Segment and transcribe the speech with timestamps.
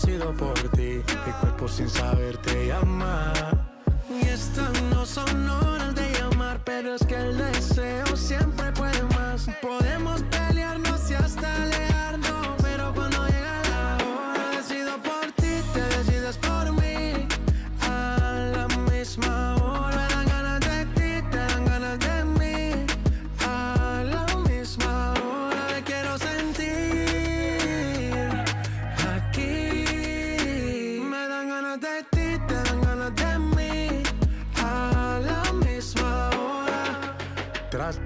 [0.00, 1.02] sido por ti.
[1.26, 2.66] Mi cuerpo sin saber te.
[4.10, 7.59] Y estas no son horas de llamar, pero es que el deseo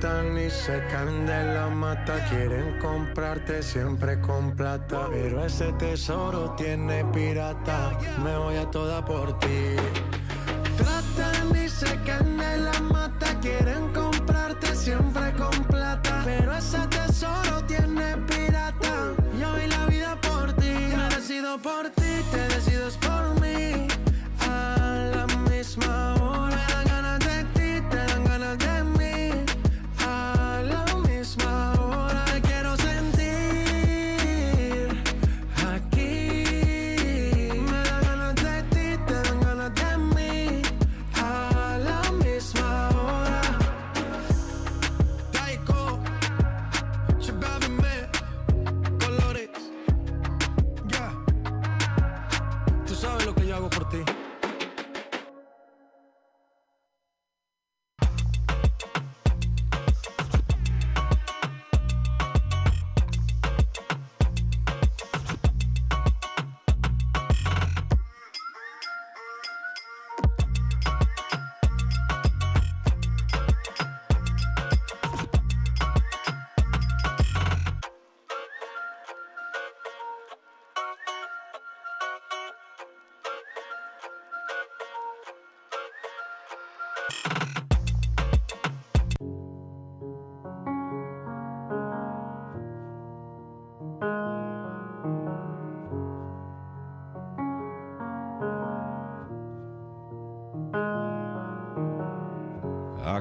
[0.05, 5.09] Tratan y se caen de la mata, quieren comprarte siempre con plata.
[5.11, 9.77] Pero ese tesoro tiene pirata, me voy a toda por ti.
[10.77, 16.21] Tratan y se caen de la mata, quieren comprarte siempre con plata.
[16.23, 20.75] Pero ese tesoro tiene pirata, yo doy la vida por ti.
[20.95, 22.04] Me decido por ti,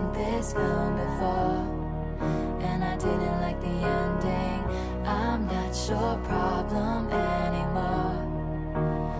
[0.00, 1.64] Seen this film before,
[2.62, 4.62] and I didn't like the ending.
[5.06, 8.16] I'm not your problem anymore.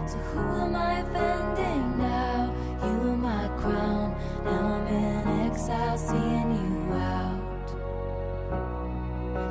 [0.09, 2.55] So who am I offending now?
[2.85, 4.17] You were my crown.
[4.45, 7.69] Now I'm in exile, seeing you out.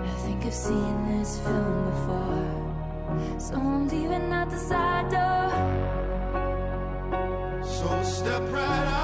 [0.06, 3.40] I think I've seen this film before.
[3.40, 5.50] So I'm leaving out the side door.
[7.64, 8.99] So step right out.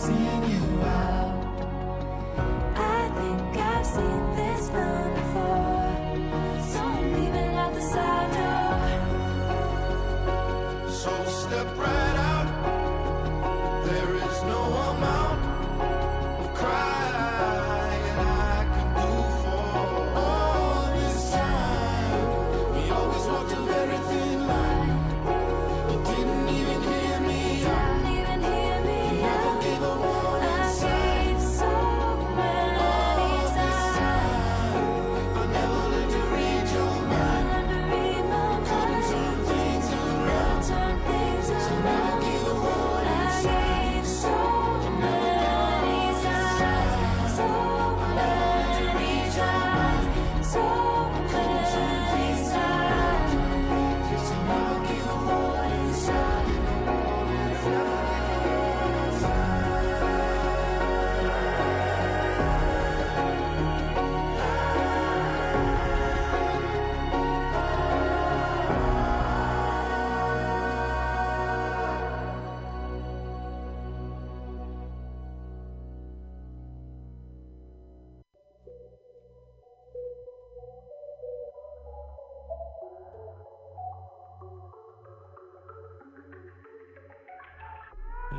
[0.00, 0.49] singing.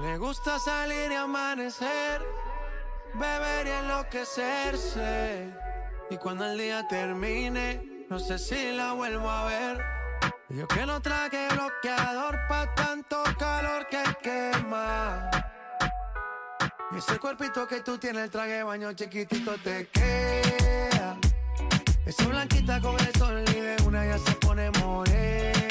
[0.01, 2.21] Le gusta salir y amanecer,
[3.13, 5.53] beber y enloquecerse.
[6.09, 9.85] Y cuando el día termine, no sé si la vuelvo a ver.
[10.49, 15.29] Yo que no traje bloqueador pa' tanto calor que quema.
[16.97, 21.15] Ese cuerpito que tú tienes, el traje baño chiquitito te queda.
[22.07, 25.70] Esa blanquita con el sol y de una ya se pone morena.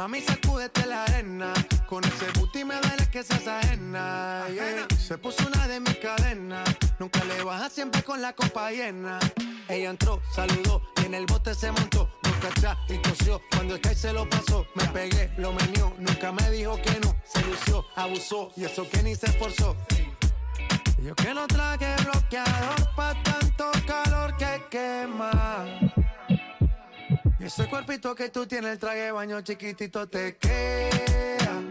[0.00, 1.52] Mami, sacúdete la arena.
[1.86, 4.46] Con ese booty me duele que seas ajena.
[4.98, 6.66] Se puso una de mis cadenas.
[6.98, 9.18] Nunca le baja siempre con la copa llena.
[9.68, 12.08] Ella entró, saludó y en el bote se montó.
[12.22, 13.42] Nunca atrás y tosió.
[13.50, 15.92] Cuando el se lo pasó, me pegué, lo menió.
[15.98, 17.14] Nunca me dijo que no.
[17.22, 19.76] Se lució, abusó y eso que ni se esforzó.
[21.02, 25.68] Yo que no traje bloqueador pa' tanto calor que quema.
[27.40, 31.62] Y ese cuerpito que tú tienes, el traje de baño chiquitito te queda.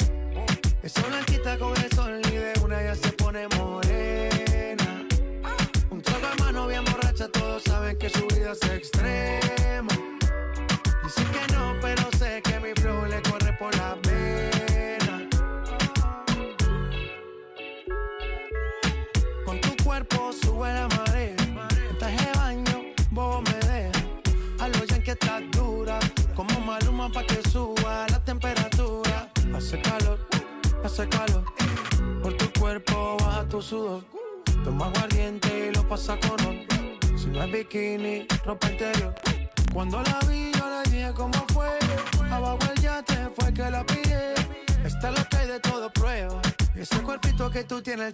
[0.81, 3.47] Esa blanquita con el sol y de una ya se pone.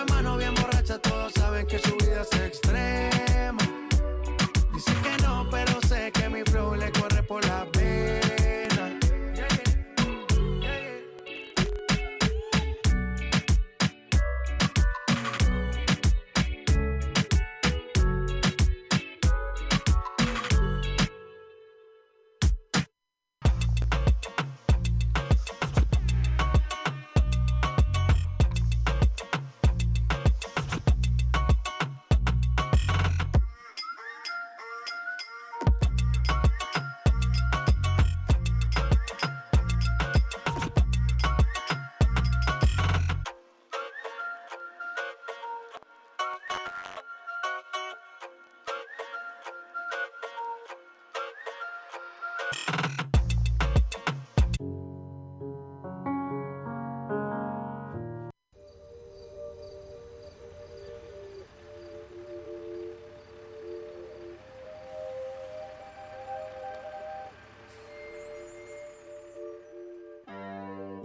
[0.00, 3.19] De mano bien borracha, todos saben que su vida es extrema.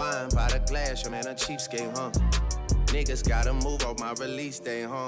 [0.00, 2.10] Wine by the glass, your man a cheapskate, huh?
[2.86, 5.06] Niggas gotta move on my release day, huh?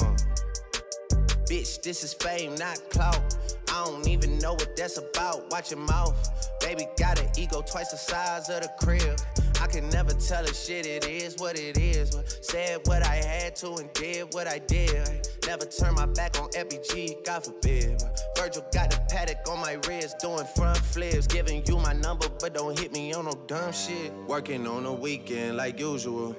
[1.49, 3.35] Bitch, this is fame, not clout.
[3.71, 5.51] I don't even know what that's about.
[5.51, 6.15] Watch your mouth.
[6.61, 9.19] Baby got an ego twice the size of the crib.
[9.63, 12.15] I can never tell a shit, it is what it is.
[12.15, 15.27] But said what I had to and did what I did.
[15.47, 18.03] Never turn my back on FBG, God forbid.
[18.37, 21.27] Virgil got the paddock on my wrist, doing front flips.
[21.27, 24.13] Giving you my number, but don't hit me on no dumb shit.
[24.29, 26.37] Working on a weekend like usual.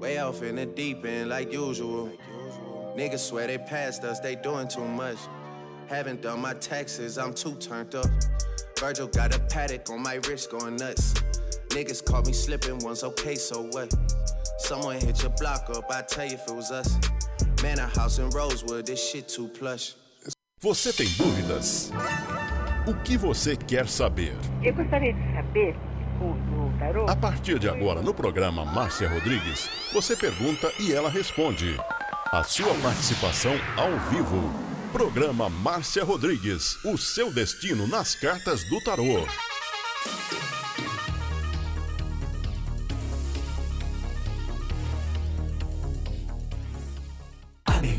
[0.00, 2.10] Way off in the deep end like usual.
[2.96, 5.16] Niggas swear they passed us, they doing too much.
[5.88, 8.06] Haven't done my taxes, I'm too turned up.
[8.78, 11.14] Virgil got a paddock on my wrist going nuts.
[11.68, 13.94] Niggas caught me slipping once, okay, so what?
[14.58, 16.98] Someone hit your block up, I tell you if it was us.
[17.62, 19.94] Man, a house in Rosewood, this shit too plush.
[20.62, 21.90] Você tem dúvidas?
[22.86, 24.34] O que você quer saber?
[24.62, 25.76] Eu gostaria de saber,
[26.22, 31.10] o, o tarô, A partir de agora, no programa Márcia Rodrigues, você pergunta e ela
[31.10, 31.76] responde.
[32.32, 34.50] A sua participação ao vivo.
[34.90, 39.26] Programa Márcia Rodrigues, o seu destino nas cartas do tarô.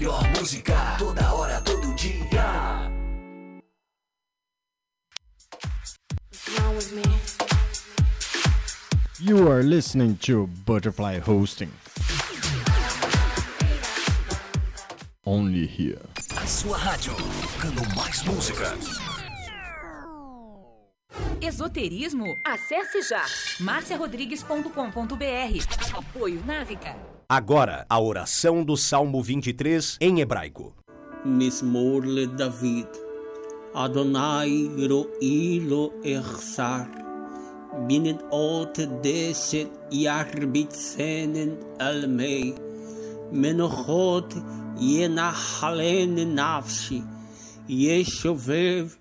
[0.01, 2.89] Melhor música, toda hora, todo dia.
[9.19, 11.71] You are listening to Butterfly Hosting.
[15.23, 16.01] Only here.
[16.35, 18.75] A sua rádio, tocando mais música.
[21.41, 22.37] Esoterismo?
[22.45, 23.25] Acesse já
[23.59, 25.97] marciarodrigues.com.br.
[25.97, 26.95] Apoio Návica.
[27.27, 30.75] Agora, a oração do Salmo 23 em hebraico.
[31.25, 32.87] Mismor le David.
[33.73, 36.87] Adonai roilo echsar.
[37.87, 42.53] Binet ot deset yarbitzenen almei.
[43.31, 44.35] Menochot
[44.77, 47.03] yenachalen nafshi.
[47.67, 49.00] Yeshuveh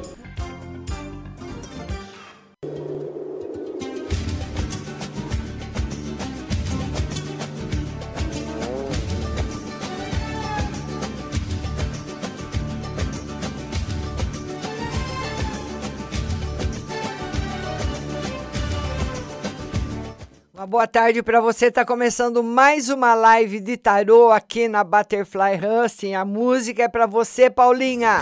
[20.71, 21.65] Boa tarde para você.
[21.65, 26.13] Está começando mais uma live de tarô aqui na Butterfly Husting.
[26.13, 28.21] A música é para você, Paulinha.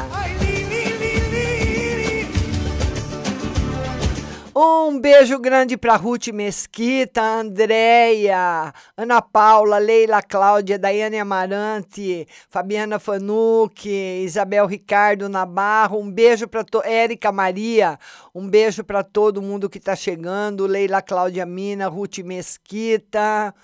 [4.62, 14.22] Um beijo grande para Ruth Mesquita, Andréia, Ana Paula, Leila Cláudia, Daiane Amarante, Fabiana Fanucci,
[14.22, 15.98] Isabel Ricardo Nabarro.
[15.98, 17.98] Um beijo para Érica Maria.
[18.36, 20.68] Um beijo para todo mundo que está chegando.
[20.68, 23.56] Leila Cláudia Mina, Ruth Mesquita.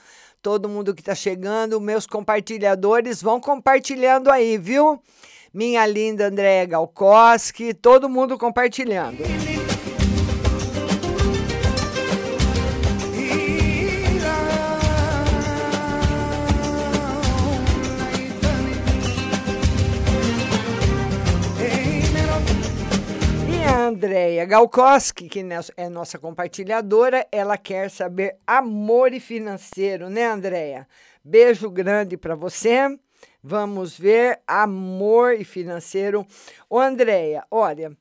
[0.42, 4.98] Todo mundo que está chegando, meus compartilhadores vão compartilhando aí, viu?
[5.54, 9.65] Minha linda Andréia Galkoski, todo mundo compartilhando.
[23.96, 25.40] Andréia Galkoski, que
[25.78, 30.86] é nossa compartilhadora, ela quer saber amor e financeiro, né, Andréia?
[31.24, 33.00] Beijo grande para você.
[33.42, 36.28] Vamos ver amor e financeiro.
[36.70, 37.96] Ô, Andréia, olha,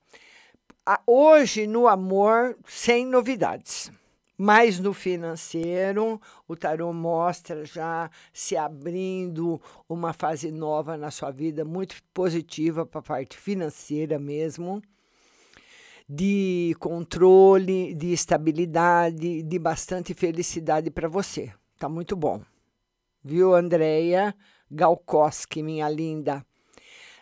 [1.07, 3.89] hoje no amor, sem novidades.
[4.37, 11.65] Mas no financeiro, o tarô mostra já se abrindo uma fase nova na sua vida,
[11.65, 14.83] muito positiva para a parte financeira mesmo
[16.09, 21.53] de controle, de estabilidade, de bastante felicidade para você.
[21.79, 22.43] Tá muito bom.
[23.23, 24.35] Viu, Andréia
[24.71, 26.45] Galkoski, minha linda?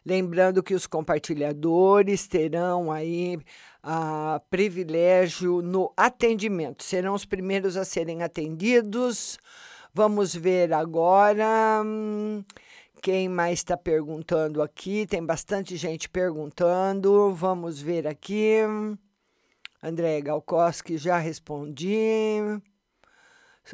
[0.05, 3.38] Lembrando que os compartilhadores terão aí
[3.81, 9.38] a privilégio no atendimento, serão os primeiros a serem atendidos.
[9.95, 11.83] Vamos ver agora.
[11.85, 12.42] Hum,
[13.03, 15.05] quem mais está perguntando aqui?
[15.09, 17.35] Tem bastante gente perguntando.
[17.35, 18.59] Vamos ver aqui.
[19.83, 22.38] André Galkoski, já respondi.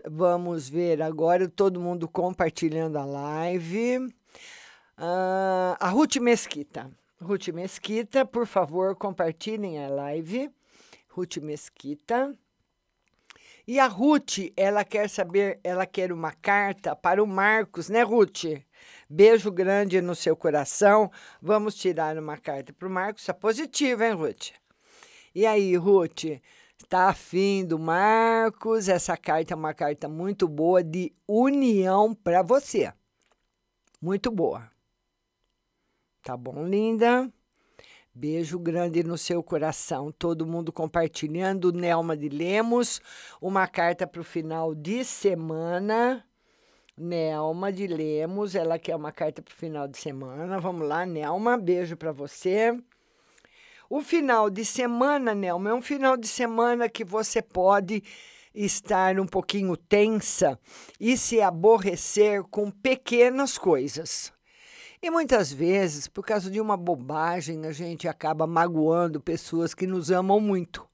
[0.07, 3.99] Vamos ver agora todo mundo compartilhando a live.
[4.97, 6.91] Uh, a Ruth Mesquita.
[7.21, 10.51] Ruth Mesquita, por favor, compartilhem a live.
[11.11, 12.35] Ruth Mesquita.
[13.69, 18.45] E a Ruth, ela quer saber, ela quer uma carta para o Marcos, né, Ruth?
[19.11, 21.13] Beijo grande no seu coração.
[21.43, 23.25] Vamos tirar uma carta para o Marcos.
[23.25, 24.53] Está positiva, hein, Ruth?
[25.35, 26.41] E aí, Ruth?
[26.79, 28.89] Está afim do Marcos?
[28.89, 32.91] Essa carta é uma carta muito boa de união para você.
[34.01, 34.71] Muito boa.
[36.23, 37.31] Tá bom, linda?
[38.15, 40.11] Beijo grande no seu coração.
[40.11, 41.73] Todo mundo compartilhando.
[41.73, 43.01] Nelma de Lemos,
[43.41, 46.25] uma carta para o final de semana.
[46.97, 50.59] Nelma de Lemos, ela quer uma carta para o final de semana.
[50.59, 52.77] Vamos lá, Nelma, beijo para você.
[53.89, 58.03] O final de semana, Nelma, é um final de semana que você pode
[58.53, 60.59] estar um pouquinho tensa
[60.99, 64.33] e se aborrecer com pequenas coisas.
[65.01, 70.11] E muitas vezes, por causa de uma bobagem, a gente acaba magoando pessoas que nos
[70.11, 70.89] amam muito.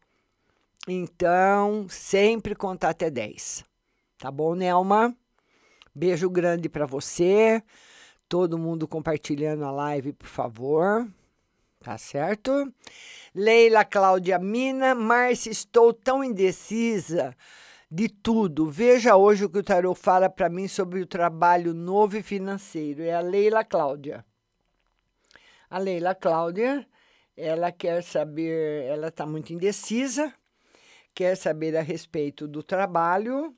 [0.87, 3.65] Então, sempre contar até 10.
[4.19, 5.17] Tá bom, Nelma?
[5.95, 7.63] Beijo grande para você.
[8.29, 11.09] Todo mundo compartilhando a live, por favor.
[11.81, 12.73] Tá certo?
[13.35, 17.35] Leila Cláudia Mina, Márcia, estou tão indecisa
[17.95, 18.69] de tudo.
[18.69, 23.03] Veja hoje o que o tarot fala para mim sobre o trabalho novo e financeiro.
[23.03, 24.25] É a Leila Cláudia.
[25.71, 26.85] A Leila Cláudia,
[27.37, 30.35] ela quer saber, ela está muito indecisa,
[31.15, 33.55] quer saber a respeito do trabalho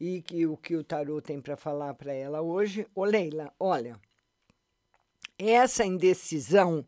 [0.00, 2.88] e que o que o tarô tem para falar para ela hoje.
[2.92, 4.00] Ô Leila, olha,
[5.38, 6.84] essa indecisão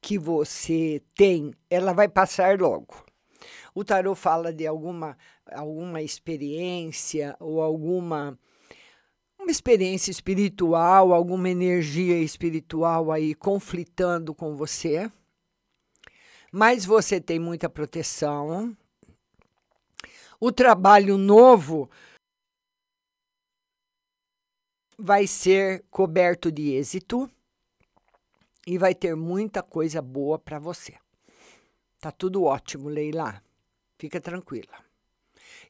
[0.00, 3.06] que você tem, ela vai passar logo.
[3.72, 5.16] O tarô fala de alguma
[5.52, 8.38] alguma experiência ou alguma
[9.38, 15.10] uma experiência espiritual, alguma energia espiritual aí conflitando com você.
[16.52, 18.76] Mas você tem muita proteção.
[20.40, 21.88] O trabalho novo
[24.98, 27.30] vai ser coberto de êxito
[28.66, 30.94] e vai ter muita coisa boa para você.
[32.00, 33.42] Tá tudo ótimo, Leila.
[33.98, 34.87] Fica tranquila.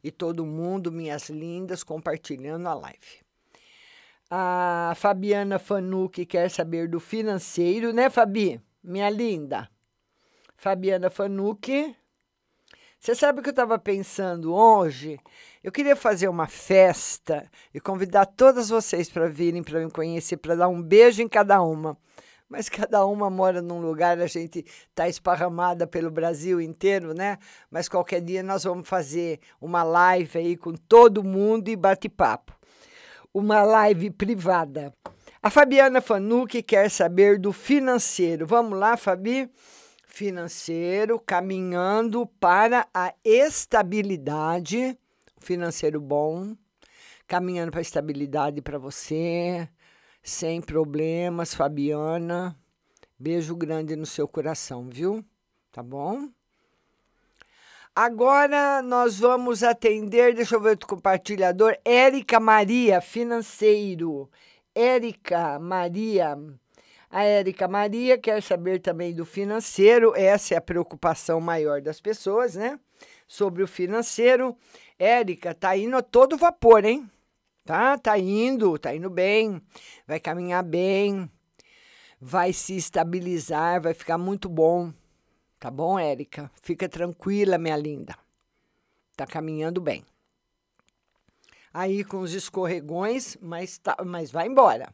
[0.02, 3.28] E todo mundo, minhas lindas, compartilhando a live.
[4.30, 8.60] A Fabiana Fanucci quer saber do financeiro, né, Fabi?
[8.82, 9.68] Minha linda.
[10.56, 11.96] Fabiana Fanucci.
[13.00, 15.18] Você sabe o que eu estava pensando hoje?
[15.62, 20.56] Eu queria fazer uma festa e convidar todas vocês para virem para me conhecer, para
[20.56, 21.96] dar um beijo em cada uma.
[22.48, 27.38] Mas cada uma mora num lugar, a gente está esparramada pelo Brasil inteiro, né?
[27.70, 32.56] Mas qualquer dia nós vamos fazer uma live aí com todo mundo e bate-papo.
[33.34, 34.94] Uma live privada.
[35.42, 38.46] A Fabiana Fanucci quer saber do financeiro.
[38.46, 39.50] Vamos lá, Fabi?
[40.06, 44.98] Financeiro caminhando para a estabilidade
[45.40, 46.56] financeiro bom,
[47.26, 49.68] caminhando para estabilidade para você,
[50.28, 52.54] sem problemas, Fabiana.
[53.18, 55.24] Beijo grande no seu coração, viu?
[55.72, 56.28] Tá bom?
[57.96, 64.30] Agora nós vamos atender, deixa eu ver o compartilhador, Érica Maria, financeiro.
[64.74, 66.38] Érica Maria.
[67.10, 72.54] A Érica Maria quer saber também do financeiro, essa é a preocupação maior das pessoas,
[72.54, 72.78] né?
[73.26, 74.54] Sobre o financeiro.
[74.98, 77.10] Érica, tá indo a todo vapor, hein?
[77.68, 77.98] Tá?
[77.98, 79.60] Tá indo, tá indo bem,
[80.06, 81.30] vai caminhar bem,
[82.18, 84.90] vai se estabilizar, vai ficar muito bom.
[85.60, 86.50] Tá bom, Érica?
[86.62, 88.16] Fica tranquila, minha linda.
[89.14, 90.02] Tá caminhando bem.
[91.70, 94.88] Aí com os escorregões, mas, tá, mas vai embora.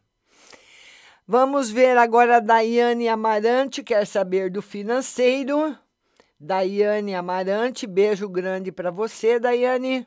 [1.28, 5.78] Vamos ver agora a Daiane Amarante, quer saber do financeiro.
[6.40, 10.04] Daiane Amarante, beijo grande para você, Daiane.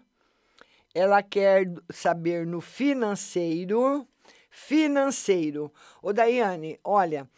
[0.98, 4.08] Ela quer saber no financeiro.
[4.50, 5.72] Financeiro.
[6.02, 7.30] Ô, Daiane, olha,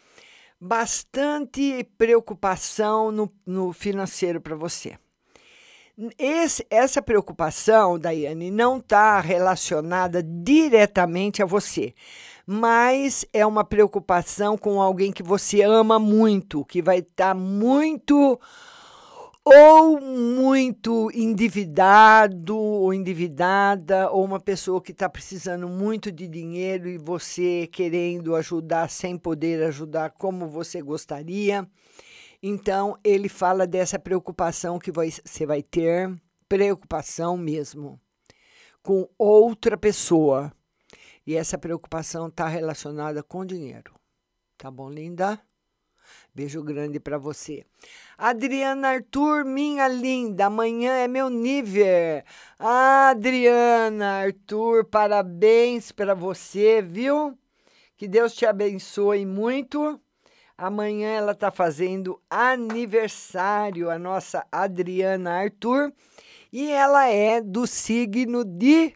[0.58, 4.98] bastante preocupação no, no financeiro para você.
[6.18, 11.92] Esse, essa preocupação, Daiane, não está relacionada diretamente a você,
[12.46, 18.40] mas é uma preocupação com alguém que você ama muito, que vai estar tá muito
[19.44, 26.98] ou muito endividado ou endividada, ou uma pessoa que está precisando muito de dinheiro e
[26.98, 31.68] você querendo ajudar sem poder ajudar como você gostaria.
[32.42, 36.10] Então, ele fala dessa preocupação que você vai ter,
[36.48, 38.00] preocupação mesmo,
[38.82, 40.52] com outra pessoa.
[41.26, 43.94] E essa preocupação está relacionada com dinheiro.
[44.56, 45.40] Tá bom, linda?
[46.32, 47.64] Beijo grande para você.
[48.16, 51.84] Adriana Arthur, minha linda, amanhã é meu nível.
[52.58, 57.36] Adriana Arthur, parabéns para você, viu?
[57.96, 60.00] Que Deus te abençoe muito.
[60.56, 65.92] Amanhã ela está fazendo aniversário, a nossa Adriana Arthur,
[66.52, 68.94] e ela é do signo de.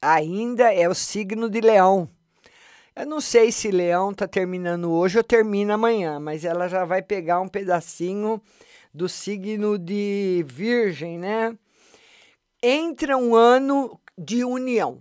[0.00, 2.08] Ainda é o signo de Leão.
[2.94, 7.00] Eu não sei se Leão está terminando hoje ou termina amanhã, mas ela já vai
[7.00, 8.42] pegar um pedacinho
[8.92, 11.56] do signo de Virgem, né?
[12.62, 15.00] Entra um ano de união.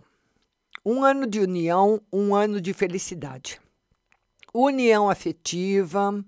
[0.85, 3.59] Um ano de união, um ano de felicidade.
[4.53, 6.23] União afetiva,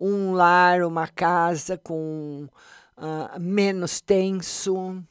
[0.00, 2.48] um lar, uma casa com
[2.96, 5.02] uh, menos tenso,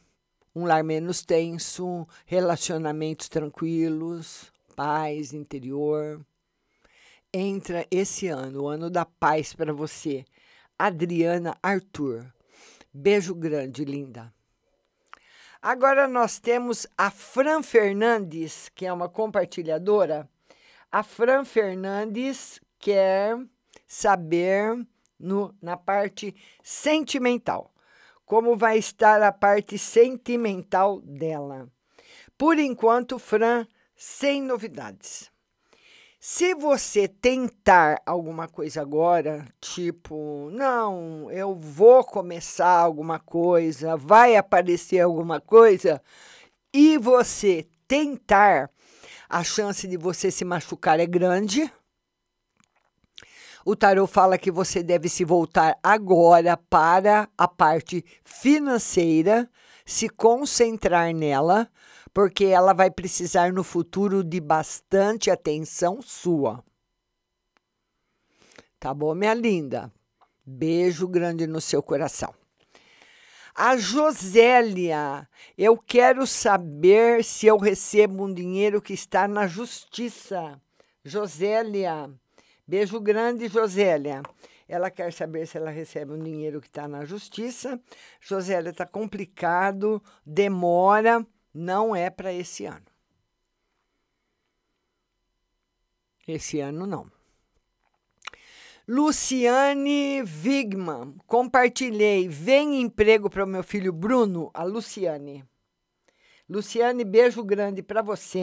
[0.55, 6.25] um lar menos tenso, relacionamentos tranquilos, paz interior.
[7.33, 10.25] Entra esse ano, o ano da paz para você.
[10.77, 12.31] Adriana Arthur.
[12.93, 14.33] Beijo grande, linda.
[15.61, 20.29] Agora nós temos a Fran Fernandes, que é uma compartilhadora.
[20.91, 23.37] A Fran Fernandes quer
[23.87, 24.85] saber
[25.17, 27.73] no, na parte sentimental.
[28.25, 31.69] Como vai estar a parte sentimental dela?
[32.37, 33.65] Por enquanto, Fran,
[34.03, 35.31] sem novidades.
[36.19, 44.99] Se você tentar alguma coisa agora, tipo, não, eu vou começar alguma coisa, vai aparecer
[44.99, 46.01] alguma coisa,
[46.73, 48.69] e você tentar,
[49.29, 51.71] a chance de você se machucar é grande.
[53.65, 59.49] O tarot fala que você deve se voltar agora para a parte financeira,
[59.85, 61.69] se concentrar nela,
[62.13, 66.63] porque ela vai precisar no futuro de bastante atenção sua.
[68.79, 69.91] Tá bom, minha linda?
[70.45, 72.33] Beijo grande no seu coração.
[73.55, 80.59] A Josélia, eu quero saber se eu recebo um dinheiro que está na justiça.
[81.05, 82.09] Josélia,
[82.67, 84.21] beijo grande, Josélia.
[84.67, 87.79] Ela quer saber se ela recebe um dinheiro que está na justiça.
[88.19, 92.85] Josélia, está complicado, demora, não é para esse ano.
[96.27, 97.11] Esse ano não.
[98.87, 102.27] Luciane Wigman, compartilhei.
[102.27, 105.45] Vem emprego para o meu filho Bruno, a Luciane.
[106.49, 108.41] Luciane, beijo grande para você.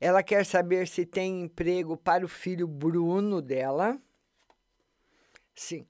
[0.00, 3.98] Ela quer saber se tem emprego para o filho Bruno dela.
[5.54, 5.86] Sim,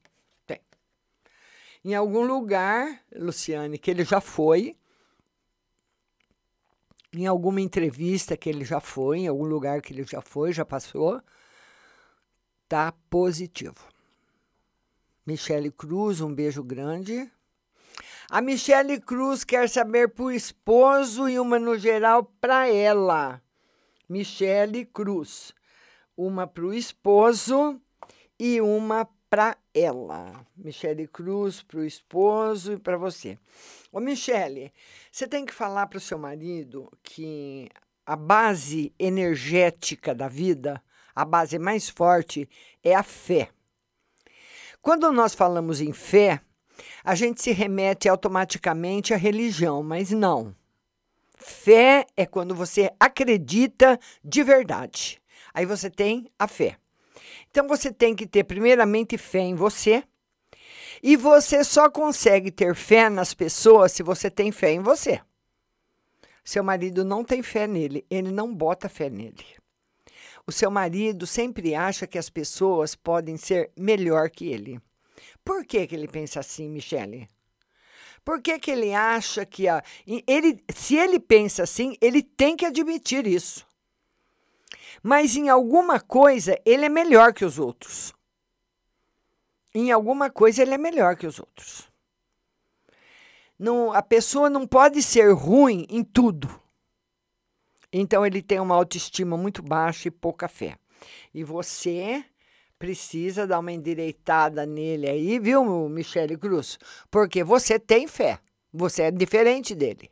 [0.46, 0.60] tem.
[1.84, 4.76] Em algum lugar, Luciane, que ele já foi.
[7.12, 10.64] Em alguma entrevista que ele já foi, em algum lugar que ele já foi, já
[10.64, 11.22] passou
[12.68, 13.88] tá positivo.
[15.26, 17.30] Michele Cruz, um beijo grande.
[18.30, 23.42] A Michele Cruz quer saber o esposo e uma no geral para ela.
[24.06, 25.54] Michele Cruz.
[26.16, 27.80] Uma para o esposo
[28.38, 30.46] e uma para ela.
[30.56, 33.38] Michele Cruz para o esposo e para você.
[33.92, 34.72] Ô, Michele,
[35.10, 37.68] você tem que falar para o seu marido que
[38.06, 40.82] a base energética da vida
[41.18, 42.48] a base mais forte
[42.80, 43.48] é a fé.
[44.80, 46.40] Quando nós falamos em fé,
[47.02, 50.54] a gente se remete automaticamente à religião, mas não.
[51.34, 55.20] Fé é quando você acredita de verdade.
[55.52, 56.78] Aí você tem a fé.
[57.50, 60.04] Então você tem que ter, primeiramente, fé em você.
[61.02, 65.20] E você só consegue ter fé nas pessoas se você tem fé em você.
[66.44, 69.44] Seu marido não tem fé nele, ele não bota fé nele.
[70.46, 74.80] O seu marido sempre acha que as pessoas podem ser melhor que ele.
[75.44, 77.28] Por que, que ele pensa assim, Michele?
[78.24, 79.82] Por que, que ele acha que a,
[80.26, 83.66] ele, se ele pensa assim, ele tem que admitir isso.
[85.02, 88.12] Mas em alguma coisa ele é melhor que os outros.
[89.74, 91.88] Em alguma coisa ele é melhor que os outros.
[93.58, 96.48] Não, a pessoa não pode ser ruim em tudo.
[97.92, 100.76] Então ele tem uma autoestima muito baixa e pouca fé.
[101.34, 102.24] E você
[102.78, 106.78] precisa dar uma endireitada nele aí, viu, Michele Cruz?
[107.10, 108.38] Porque você tem fé.
[108.72, 110.10] Você é diferente dele.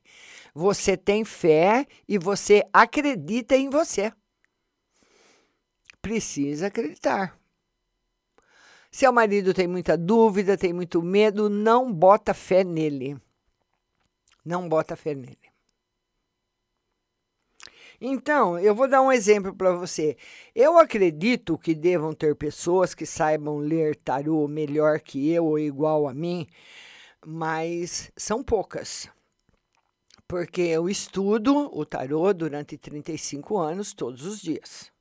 [0.54, 4.12] Você tem fé e você acredita em você.
[6.06, 7.36] Precisa acreditar.
[8.92, 13.20] Seu marido tem muita dúvida, tem muito medo, não bota fé nele.
[14.44, 15.36] Não bota fé nele.
[18.00, 20.16] Então, eu vou dar um exemplo para você.
[20.54, 26.06] Eu acredito que devam ter pessoas que saibam ler tarô melhor que eu ou igual
[26.06, 26.46] a mim,
[27.26, 29.08] mas são poucas.
[30.28, 34.94] Porque eu estudo o tarô durante 35 anos, todos os dias.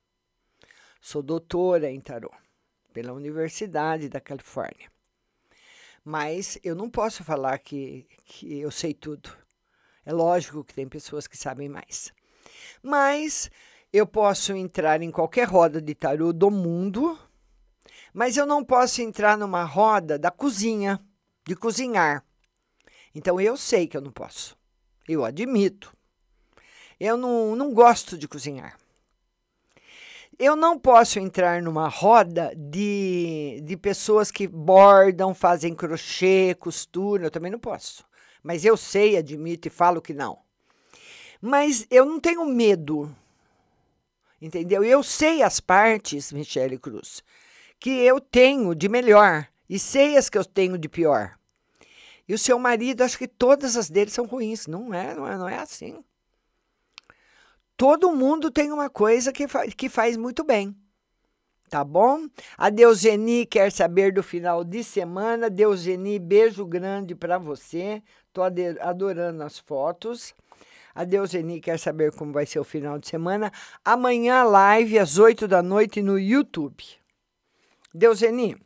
[1.08, 2.32] Sou doutora em tarô
[2.92, 4.90] pela Universidade da Califórnia.
[6.04, 9.30] Mas eu não posso falar que, que eu sei tudo.
[10.04, 12.12] É lógico que tem pessoas que sabem mais.
[12.82, 13.48] Mas
[13.92, 17.16] eu posso entrar em qualquer roda de tarô do mundo,
[18.12, 21.00] mas eu não posso entrar numa roda da cozinha,
[21.46, 22.26] de cozinhar.
[23.14, 24.58] Então eu sei que eu não posso.
[25.08, 25.96] Eu admito.
[26.98, 28.76] Eu não, não gosto de cozinhar.
[30.38, 37.24] Eu não posso entrar numa roda de, de pessoas que bordam, fazem crochê, costura.
[37.24, 38.04] Eu também não posso.
[38.42, 40.38] Mas eu sei, admito e falo que não.
[41.40, 43.14] Mas eu não tenho medo.
[44.40, 44.84] Entendeu?
[44.84, 47.24] Eu sei as partes, Michele Cruz,
[47.80, 51.34] que eu tenho de melhor e sei as que eu tenho de pior.
[52.28, 54.66] E o seu marido, acho que todas as dele são ruins.
[54.66, 56.04] Não é, não é, não é assim.
[57.76, 60.74] Todo mundo tem uma coisa que, fa que faz muito bem.
[61.68, 62.26] Tá bom?
[62.56, 65.50] A Deuseni quer saber do final de semana.
[65.50, 68.02] Deuseni, beijo grande para você.
[68.32, 70.32] Tô adorando as fotos.
[70.94, 73.52] A Deuseni quer saber como vai ser o final de semana.
[73.84, 76.82] Amanhã, live às 8 da noite no YouTube.
[77.92, 78.56] Deuseni,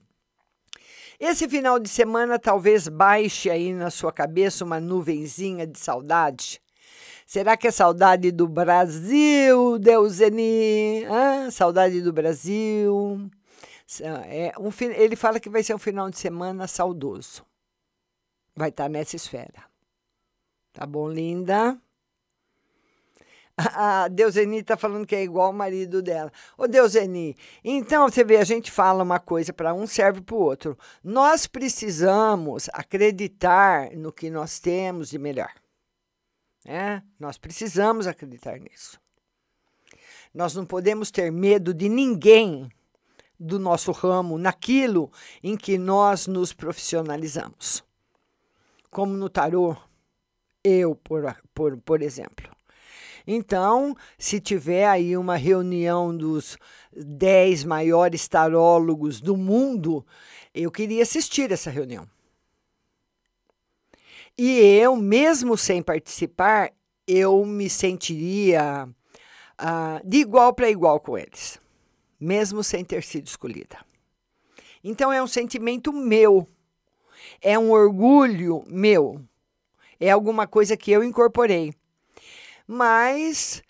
[1.19, 6.61] esse final de semana talvez baixe aí na sua cabeça uma nuvenzinha de saudade.
[7.31, 11.05] Será que é saudade do Brasil, Deuseni?
[11.05, 13.31] Ah, saudade do Brasil.
[14.27, 17.47] É um, ele fala que vai ser um final de semana saudoso.
[18.57, 19.63] Vai estar nessa esfera.
[20.73, 21.81] Tá bom, linda?
[23.57, 26.33] A Deuseni está falando que é igual o marido dela.
[26.59, 30.41] Ô, Deuseni, então você vê, a gente fala uma coisa para um, serve para o
[30.41, 30.77] outro.
[31.01, 35.60] Nós precisamos acreditar no que nós temos de melhor.
[36.65, 37.03] É?
[37.19, 39.01] Nós precisamos acreditar nisso.
[40.33, 42.71] Nós não podemos ter medo de ninguém
[43.39, 45.11] do nosso ramo, naquilo
[45.43, 47.83] em que nós nos profissionalizamos.
[48.91, 49.75] Como no tarô,
[50.63, 52.51] eu, por, por, por exemplo.
[53.27, 56.59] Então, se tiver aí uma reunião dos
[56.95, 60.05] dez maiores tarólogos do mundo,
[60.55, 62.07] eu queria assistir essa reunião.
[64.43, 66.73] E eu, mesmo sem participar,
[67.07, 71.61] eu me sentiria uh, de igual para igual com eles,
[72.19, 73.77] mesmo sem ter sido escolhida.
[74.83, 76.49] Então, é um sentimento meu,
[77.43, 79.23] é um orgulho meu,
[80.01, 81.75] é alguma coisa que eu incorporei.
[82.67, 83.63] Mas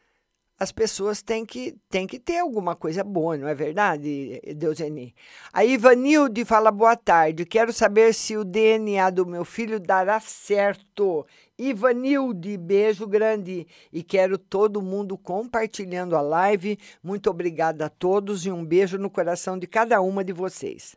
[0.61, 5.14] as pessoas têm que, têm que ter alguma coisa boa, não é verdade, Deuseni?
[5.51, 7.46] A Ivanilde fala boa tarde.
[7.46, 11.27] Quero saber se o DNA do meu filho dará certo.
[11.59, 13.66] Ivanilde, beijo grande.
[13.90, 16.79] E quero todo mundo compartilhando a live.
[17.03, 20.94] Muito obrigada a todos e um beijo no coração de cada uma de vocês.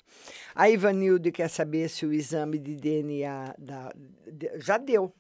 [0.54, 3.94] A Ivanilde quer saber se o exame de DNA da,
[4.58, 5.14] já deu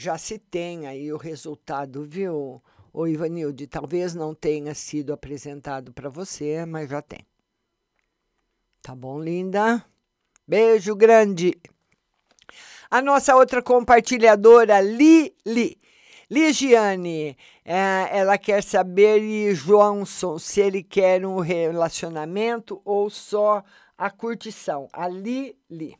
[0.00, 3.66] já se tem aí o resultado, viu, o Ivanilde?
[3.66, 7.26] Talvez não tenha sido apresentado para você, mas já tem.
[8.82, 9.84] Tá bom, linda?
[10.46, 11.54] Beijo grande.
[12.90, 15.78] A nossa outra compartilhadora, Lili.
[16.30, 23.62] Ligiane, é, ela quer saber, e Johnson, se ele quer um relacionamento ou só
[23.98, 24.88] a curtição.
[24.92, 25.99] A Lili.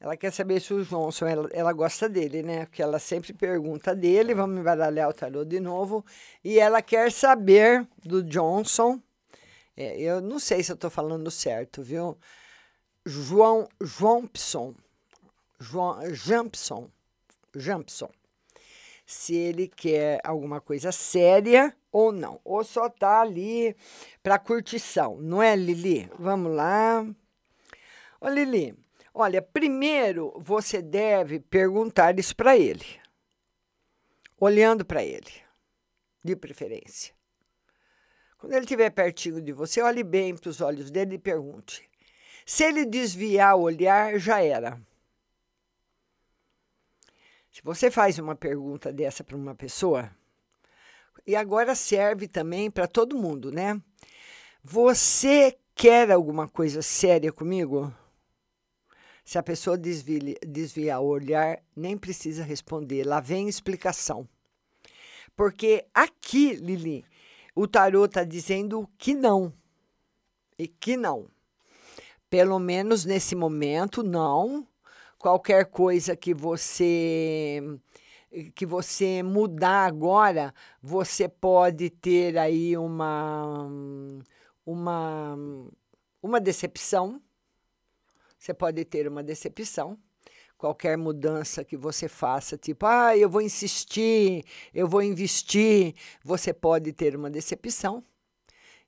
[0.00, 2.66] Ela quer saber se o Johnson, ela, ela gosta dele, né?
[2.66, 6.04] Porque ela sempre pergunta dele, vamos embaralhar o tarô de novo.
[6.42, 9.00] E ela quer saber do Johnson.
[9.76, 12.18] É, eu não sei se eu estou falando certo, viu?
[13.04, 14.74] João Jompson.
[15.58, 16.90] João Jampson.
[17.54, 18.10] Jampson.
[19.06, 22.40] Se ele quer alguma coisa séria ou não.
[22.44, 23.76] Ou só tá ali
[24.22, 26.10] para curtição, não é, Lili?
[26.18, 27.06] Vamos lá.
[28.20, 28.74] Ô, Lili,
[29.16, 32.84] Olha, primeiro você deve perguntar isso para ele,
[34.36, 35.30] olhando para ele,
[36.22, 37.14] de preferência.
[38.36, 41.88] Quando ele estiver pertinho de você, olhe bem para os olhos dele e pergunte.
[42.44, 44.80] Se ele desviar o olhar, já era.
[47.52, 50.10] Se você faz uma pergunta dessa para uma pessoa,
[51.24, 53.80] e agora serve também para todo mundo, né?
[54.62, 57.94] Você quer alguma coisa séria comigo?
[59.24, 63.04] Se a pessoa desvia, desviar o olhar, nem precisa responder.
[63.04, 64.28] Lá vem explicação.
[65.34, 67.04] Porque aqui, Lili,
[67.54, 69.52] o tarô está dizendo que não.
[70.58, 71.26] E que não.
[72.28, 74.68] Pelo menos nesse momento, não.
[75.18, 77.62] Qualquer coisa que você
[78.54, 83.68] que você mudar agora, você pode ter aí uma
[84.66, 85.38] uma
[86.22, 87.22] uma decepção
[88.44, 89.98] você pode ter uma decepção.
[90.58, 96.92] Qualquer mudança que você faça, tipo, ah, eu vou insistir, eu vou investir, você pode
[96.92, 98.04] ter uma decepção.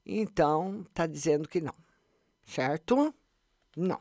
[0.05, 1.73] Então, está dizendo que não,
[2.45, 3.15] certo?
[3.75, 3.99] Não.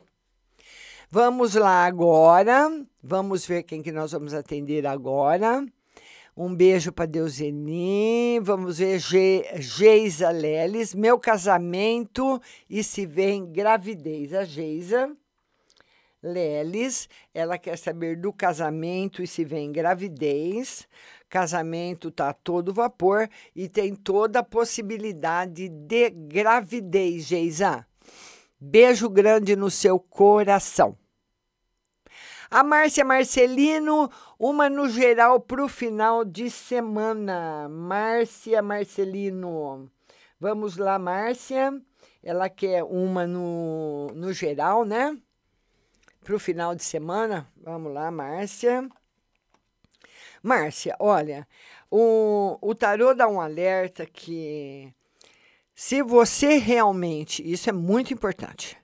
[1.10, 2.68] Vamos lá agora.
[3.02, 5.64] Vamos ver quem que nós vamos atender agora.
[6.36, 8.40] Um beijo para Deuseni.
[8.40, 10.94] Vamos ver Ge Geisa Leles.
[10.94, 14.34] Meu casamento e se vem gravidez.
[14.34, 15.16] A Geisa.
[16.26, 20.88] Lelis, ela quer saber do casamento e se vem gravidez.
[21.28, 27.86] Casamento tá a todo vapor e tem toda a possibilidade de gravidez, Geisa.
[28.58, 30.96] Beijo grande no seu coração.
[32.50, 37.68] A Márcia Marcelino, uma no geral para o final de semana.
[37.68, 39.90] Márcia Marcelino.
[40.38, 41.80] Vamos lá, Márcia.
[42.22, 45.16] Ela quer uma no, no geral, né?
[46.26, 47.48] Para o final de semana.
[47.62, 48.88] Vamos lá, Márcia.
[50.42, 51.46] Márcia, olha,
[51.88, 54.92] o, o tarô dá um alerta que
[55.72, 58.76] se você realmente, isso é muito importante,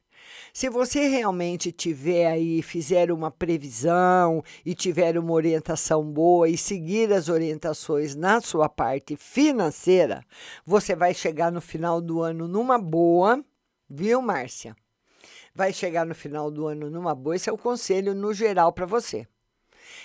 [0.54, 7.10] Se você realmente tiver aí, fizer uma previsão e tiver uma orientação boa e seguir
[7.12, 10.22] as orientações na sua parte financeira,
[10.64, 13.42] você vai chegar no final do ano numa boa,
[13.88, 14.76] viu, Márcia?
[15.54, 18.86] Vai chegar no final do ano numa boa, esse é o conselho no geral para
[18.86, 19.26] você.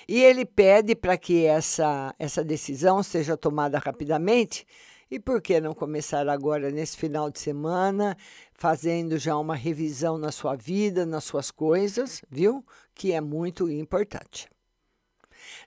[0.07, 4.65] E ele pede para que essa, essa decisão seja tomada rapidamente.
[5.09, 8.17] E por que não começar agora, nesse final de semana,
[8.53, 12.65] fazendo já uma revisão na sua vida, nas suas coisas, viu?
[12.93, 14.49] Que é muito importante.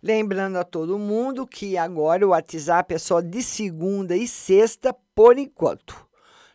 [0.02, 5.38] Lembrando a todo mundo que agora o WhatsApp é só de segunda e sexta por
[5.38, 6.06] enquanto.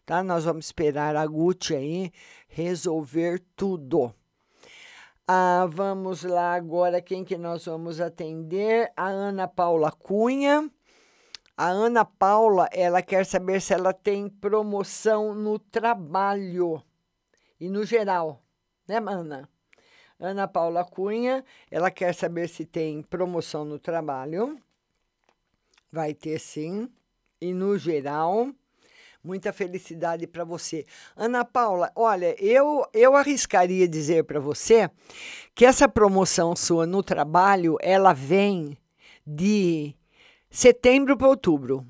[0.06, 0.22] Tá?
[0.22, 2.12] Nós vamos esperar a Gucci aí
[2.56, 4.16] resolver tudo.
[5.28, 8.94] Ah, vamos lá agora, quem que nós vamos atender?
[8.96, 10.72] A Ana Paula Cunha.
[11.58, 16.82] A Ana Paula, ela quer saber se ela tem promoção no trabalho
[17.60, 18.42] e no geral,
[18.88, 19.50] né, Ana?
[20.18, 24.58] Ana Paula Cunha, ela quer saber se tem promoção no trabalho.
[25.92, 26.90] Vai ter sim.
[27.42, 28.50] E no geral,
[29.26, 30.86] Muita felicidade para você.
[31.16, 34.88] Ana Paula, olha, eu, eu arriscaria dizer para você
[35.56, 38.78] que essa promoção sua no trabalho, ela vem
[39.26, 39.96] de
[40.48, 41.84] setembro para outubro.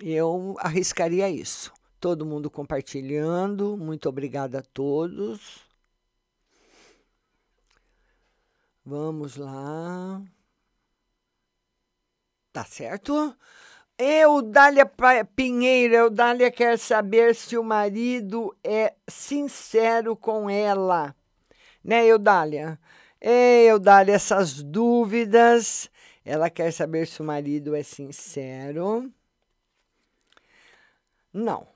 [0.00, 1.70] Eu arriscaria isso.
[2.00, 3.76] Todo mundo compartilhando.
[3.76, 5.60] Muito obrigada a todos.
[8.82, 10.22] Vamos lá.
[12.50, 13.36] Tá certo?
[13.96, 14.84] Eudália
[15.36, 21.14] Pinheiro, Eudália quer saber se o marido é sincero com ela.
[21.82, 22.78] Né, Eudália?
[23.20, 25.88] Eudália, essas dúvidas.
[26.24, 29.12] Ela quer saber se o marido é sincero.
[31.32, 31.68] Não.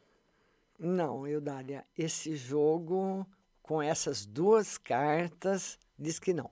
[0.77, 1.85] Não, Eudália.
[1.97, 3.25] Esse jogo,
[3.63, 6.51] com essas duas cartas, diz que não.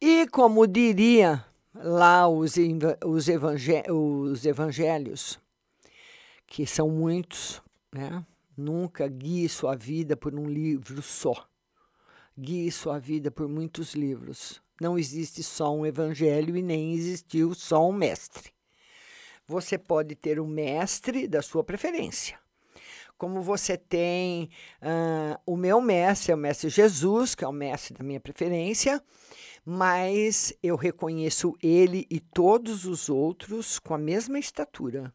[0.00, 1.44] E como diria
[1.82, 2.54] lá os,
[3.04, 5.38] os, evangé os evangelhos,
[6.46, 7.62] que são muitos,
[7.92, 8.24] né?
[8.56, 11.46] Nunca guie sua vida por um livro só.
[12.36, 14.60] Guie sua vida por muitos livros.
[14.80, 18.52] Não existe só um evangelho e nem existiu só um mestre.
[19.46, 22.38] Você pode ter um mestre da sua preferência.
[23.18, 24.48] Como você tem
[24.80, 29.02] uh, o meu mestre, é o mestre Jesus, que é o mestre da minha preferência,
[29.66, 35.12] mas eu reconheço ele e todos os outros com a mesma estatura.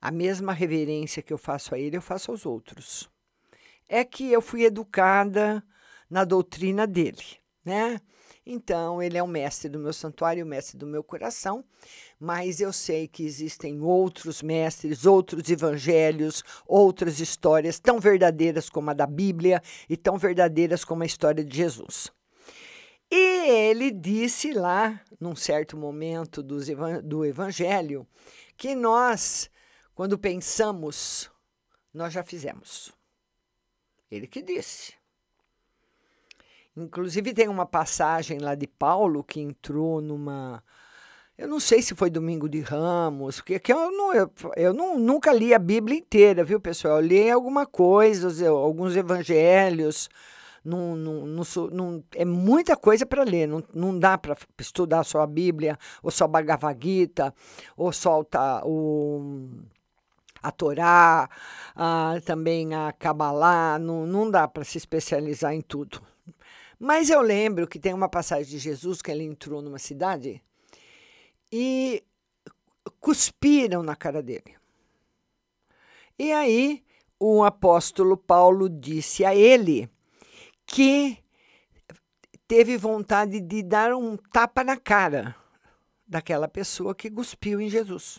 [0.00, 3.10] A mesma reverência que eu faço a ele, eu faço aos outros.
[3.88, 5.64] É que eu fui educada
[6.08, 7.24] na doutrina dele,
[7.64, 8.00] né?
[8.46, 11.64] Então, ele é o mestre do meu santuário, o mestre do meu coração,
[12.20, 18.94] mas eu sei que existem outros mestres, outros evangelhos, outras histórias tão verdadeiras como a
[18.94, 22.12] da Bíblia e tão verdadeiras como a história de Jesus.
[23.10, 28.06] E ele disse lá, num certo momento do Evangelho,
[28.56, 29.48] que nós,
[29.94, 31.30] quando pensamos,
[31.92, 32.92] nós já fizemos.
[34.10, 34.94] Ele que disse.
[36.76, 40.62] Inclusive, tem uma passagem lá de Paulo que entrou numa.
[41.38, 44.98] Eu não sei se foi Domingo de Ramos, porque que eu, não, eu, eu não,
[44.98, 47.00] nunca li a Bíblia inteira, viu, pessoal?
[47.00, 50.08] Eu li alguma coisa, alguns evangelhos,
[50.64, 55.20] não, não, não, não é muita coisa para ler, não, não dá para estudar só
[55.20, 57.34] a Bíblia, ou só Bhagavad Gita,
[57.76, 58.24] ou só
[58.64, 59.48] o,
[60.42, 61.28] a Torá,
[61.74, 66.00] a, também a Kabbalah, não, não dá para se especializar em tudo.
[66.78, 70.42] Mas eu lembro que tem uma passagem de Jesus que ele entrou numa cidade
[71.50, 72.02] e
[73.00, 74.56] cuspiram na cara dele.
[76.18, 76.84] E aí
[77.18, 79.88] o apóstolo Paulo disse a ele
[80.66, 81.18] que
[82.46, 85.34] teve vontade de dar um tapa na cara
[86.06, 88.18] daquela pessoa que cuspiu em Jesus.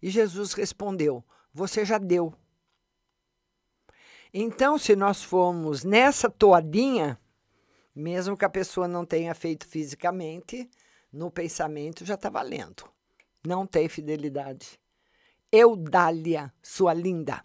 [0.00, 2.34] E Jesus respondeu: Você já deu.
[4.34, 7.20] Então, se nós formos nessa toadinha,
[7.94, 10.70] mesmo que a pessoa não tenha feito fisicamente,
[11.12, 12.84] no pensamento já está valendo.
[13.46, 14.78] Não tem fidelidade.
[15.50, 17.44] Eudália, sua linda.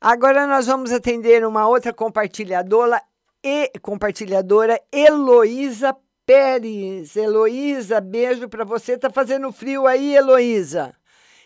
[0.00, 3.02] Agora nós vamos atender uma outra compartilhadora,
[3.42, 5.96] e, compartilhadora Heloísa
[6.26, 7.16] Pérez.
[7.16, 8.98] Heloísa, beijo para você.
[8.98, 10.94] Tá fazendo frio aí, Heloísa?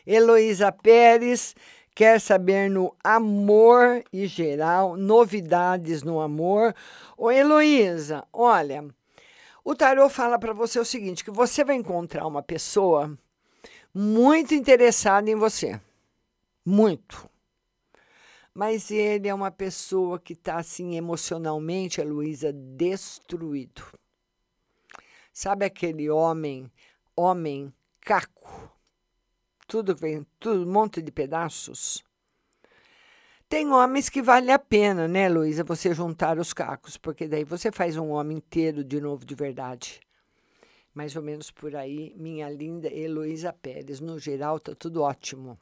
[0.06, 1.54] Heloísa Pérez
[1.94, 6.74] quer saber no amor e geral, novidades no amor.
[7.16, 8.84] Ô Heloísa, olha,
[9.64, 13.16] o tarô fala para você o seguinte, que você vai encontrar uma pessoa
[13.94, 15.80] muito interessada em você.
[16.64, 17.28] Muito
[18.54, 23.82] mas ele é uma pessoa que está assim emocionalmente, a Luísa, destruído.
[25.32, 26.70] Sabe aquele homem,
[27.16, 28.72] homem caco,
[29.66, 32.04] tudo vem, tudo um monte de pedaços?
[33.48, 37.70] Tem homens que vale a pena, né, Luísa, você juntar os cacos, porque daí você
[37.70, 40.00] faz um homem inteiro de novo de verdade.
[40.94, 44.00] Mais ou menos por aí, minha linda Heloísa Pérez.
[44.00, 45.58] No geral, tá tudo ótimo.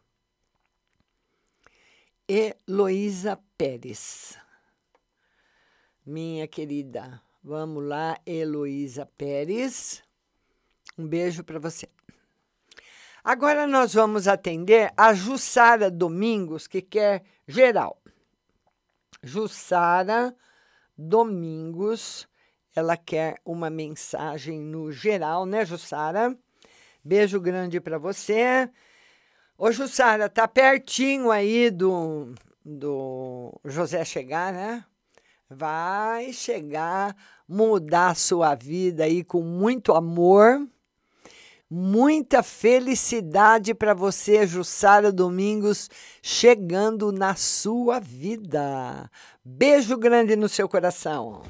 [2.28, 4.38] Heloísa Pérez.
[6.04, 10.02] Minha querida, vamos lá, Heloísa Pérez.
[10.98, 11.88] Um beijo para você.
[13.24, 18.02] Agora nós vamos atender a Jussara Domingos, que quer geral.
[19.22, 20.34] Jussara
[20.98, 22.26] Domingos,
[22.74, 26.36] ela quer uma mensagem no geral, né, Jussara?
[27.04, 28.68] Beijo grande para você.
[29.56, 34.84] Ô, Jussara, tá pertinho aí do, do José chegar, né?
[35.48, 37.16] Vai chegar,
[37.46, 40.66] mudar a sua vida aí com muito amor
[41.74, 45.88] Muita felicidade para você, Jussara Domingos,
[46.20, 49.10] chegando na sua vida.
[49.42, 51.40] Beijo grande no seu coração.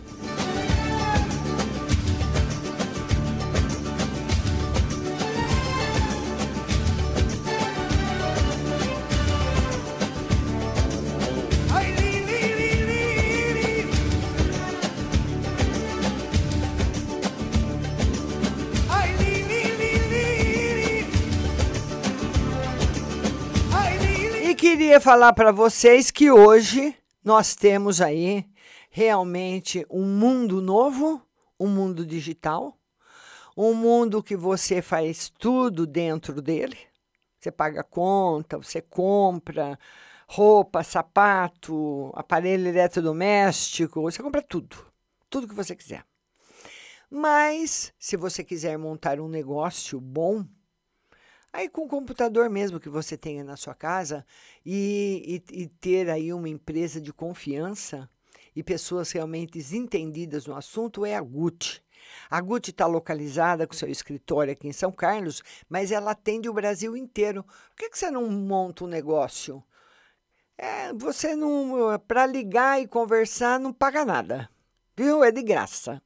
[24.63, 28.49] Queria falar para vocês que hoje nós temos aí
[28.93, 31.21] realmente um mundo novo,
[31.59, 32.79] um mundo digital,
[33.57, 36.79] um mundo que você faz tudo dentro dele.
[37.41, 39.77] Você paga conta, você compra
[40.29, 44.77] roupa, sapato, aparelho eletrodoméstico, você compra tudo,
[45.29, 46.05] tudo que você quiser.
[47.11, 50.47] Mas se você quiser montar um negócio bom,
[51.53, 54.25] Aí com o computador mesmo que você tenha na sua casa
[54.65, 58.09] e, e, e ter aí uma empresa de confiança
[58.57, 61.83] e pessoas realmente entendidas no assunto é a Gucci.
[62.31, 66.55] A Gucci está localizada com seu escritório aqui em São Carlos, mas ela atende o
[66.55, 67.45] Brasil inteiro.
[67.45, 69.63] Por que, que você não monta um negócio?
[70.57, 71.99] É, você não.
[72.07, 74.49] Para ligar e conversar, não paga nada.
[74.97, 75.25] Viu?
[75.25, 76.03] É de graça.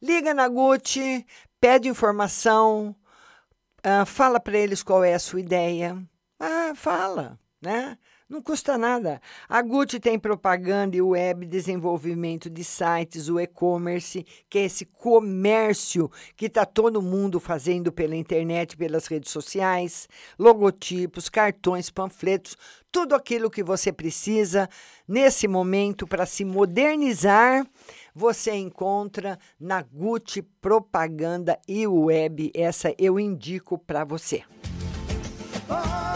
[0.00, 1.26] Liga na Gucci,
[1.60, 2.94] pede informação,
[3.82, 5.96] ah, fala para eles qual é a sua ideia.
[6.38, 7.96] Ah, fala, né?
[8.28, 9.22] Não custa nada.
[9.48, 16.10] A Gucci tem propaganda e web, desenvolvimento de sites, o e-commerce, que é esse comércio
[16.36, 20.06] que está todo mundo fazendo pela internet, pelas redes sociais,
[20.38, 22.54] logotipos, cartões, panfletos,
[22.92, 24.68] tudo aquilo que você precisa
[25.06, 27.66] nesse momento para se modernizar
[28.18, 32.50] você encontra na Gucci Propaganda e Web.
[32.52, 34.42] Essa eu indico para você.
[35.70, 36.07] E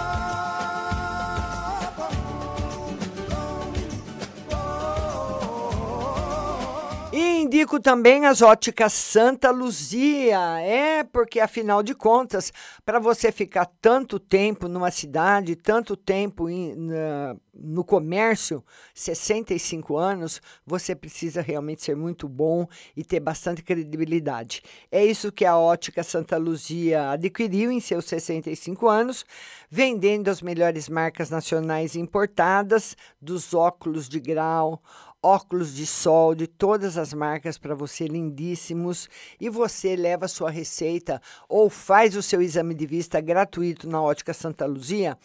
[7.52, 10.38] indico também as óticas Santa Luzia.
[10.60, 12.50] É, porque afinal de contas,
[12.82, 20.40] para você ficar tanto tempo numa cidade, tanto tempo in, na, no comércio, 65 anos,
[20.64, 24.62] você precisa realmente ser muito bom e ter bastante credibilidade.
[24.90, 29.26] É isso que a ótica Santa Luzia adquiriu em seus 65 anos,
[29.68, 34.80] vendendo as melhores marcas nacionais importadas dos óculos de grau
[35.22, 39.08] óculos de sol de todas as marcas para você, lindíssimos.
[39.40, 44.34] E você leva sua receita ou faz o seu exame de vista gratuito na Ótica
[44.34, 45.16] Santa Luzia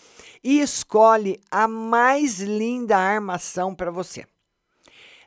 [0.43, 4.25] e escolhe a mais linda armação para você.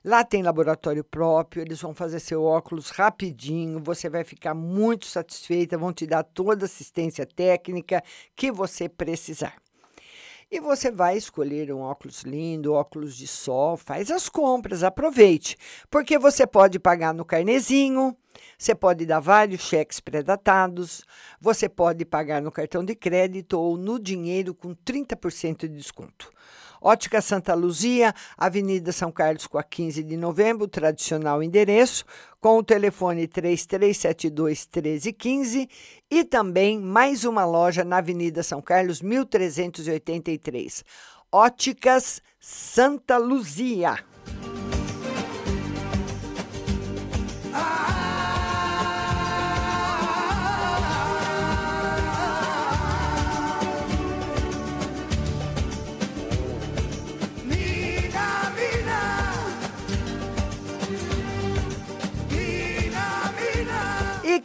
[0.03, 5.77] Lá tem laboratório próprio, eles vão fazer seu óculos rapidinho, você vai ficar muito satisfeita,
[5.77, 8.03] vão te dar toda a assistência técnica
[8.35, 9.57] que você precisar.
[10.53, 15.57] E você vai escolher um óculos lindo, óculos de sol, faz as compras, aproveite,
[15.89, 18.17] porque você pode pagar no carnezinho,
[18.59, 21.05] você pode dar vários cheques pré-datados,
[21.41, 26.33] você pode pagar no cartão de crédito ou no dinheiro com 30% de desconto.
[26.81, 32.07] Ótica Santa Luzia, Avenida São Carlos com a 15 de novembro, tradicional endereço,
[32.41, 35.69] com o telefone 3372 1315
[36.11, 40.85] e também mais uma loja na Avenida São Carlos 1383.
[41.31, 43.99] Óticas Santa Luzia.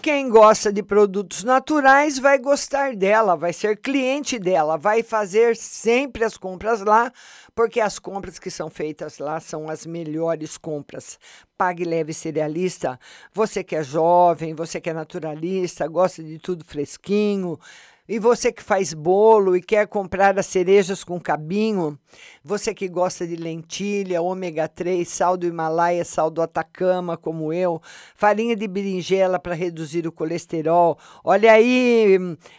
[0.05, 6.23] Quem gosta de produtos naturais vai gostar dela, vai ser cliente dela, vai fazer sempre
[6.23, 7.11] as compras lá,
[7.55, 11.17] porque as compras que são feitas lá são as melhores compras.
[11.57, 12.99] Pague Leve Cerealista,
[13.33, 17.59] você que é jovem, você que é naturalista, gosta de tudo fresquinho,
[18.07, 21.97] e você que faz bolo e quer comprar as cerejas com cabinho,
[22.43, 27.81] você que gosta de lentilha, ômega 3, sal do Himalaia, sal do Atacama, como eu,
[28.15, 30.99] farinha de berinjela para reduzir o colesterol.
[31.23, 32.17] Olha aí,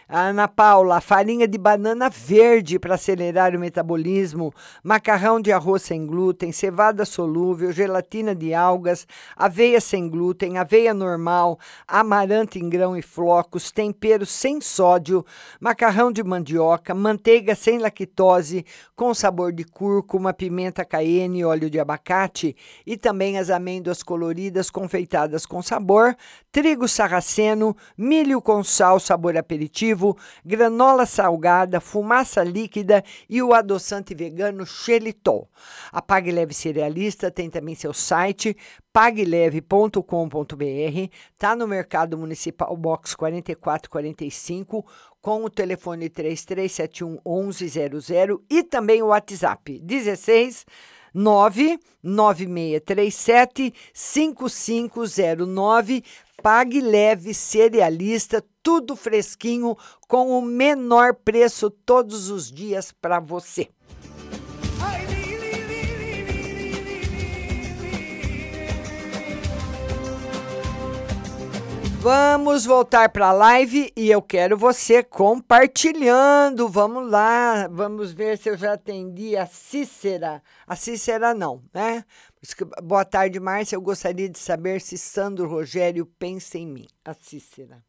[0.09, 6.51] Ana Paula, farinha de banana verde para acelerar o metabolismo, macarrão de arroz sem glúten,
[6.51, 13.71] cevada solúvel, gelatina de algas, aveia sem glúten, aveia normal, amaranto em grão e flocos,
[13.71, 15.25] tempero sem sódio
[15.59, 18.65] macarrão de mandioca, manteiga sem lactose,
[18.95, 25.45] com sabor de cúrcuma, pimenta cayenne óleo de abacate, e também as amêndoas coloridas confeitadas
[25.45, 26.15] com sabor,
[26.51, 34.65] trigo sarraceno, milho com sal, sabor aperitivo, granola salgada, fumaça líquida e o adoçante vegano
[34.65, 35.49] xelitol.
[35.91, 38.55] A Pague Leve Cerealista tem também seu site
[38.91, 40.01] pagleve.com.br,
[41.31, 44.83] está no Mercado Municipal Box 4445
[45.27, 50.65] com o telefone 3371 1100 e também o WhatsApp 16
[51.13, 56.01] 99637 5509.
[56.41, 59.75] Pague leve, cerealista, tudo fresquinho,
[60.07, 63.67] com o menor preço todos os dias para você.
[71.99, 76.69] Vamos voltar para a live e eu quero você compartilhando.
[76.69, 80.41] Vamos lá, vamos ver se eu já atendi a Cícera.
[80.65, 82.05] A Cícera não, né?
[82.83, 83.75] Boa tarde, Márcia.
[83.75, 86.87] Eu gostaria de saber se Sandro Rogério pensa em mim.
[87.03, 87.83] A Cícera.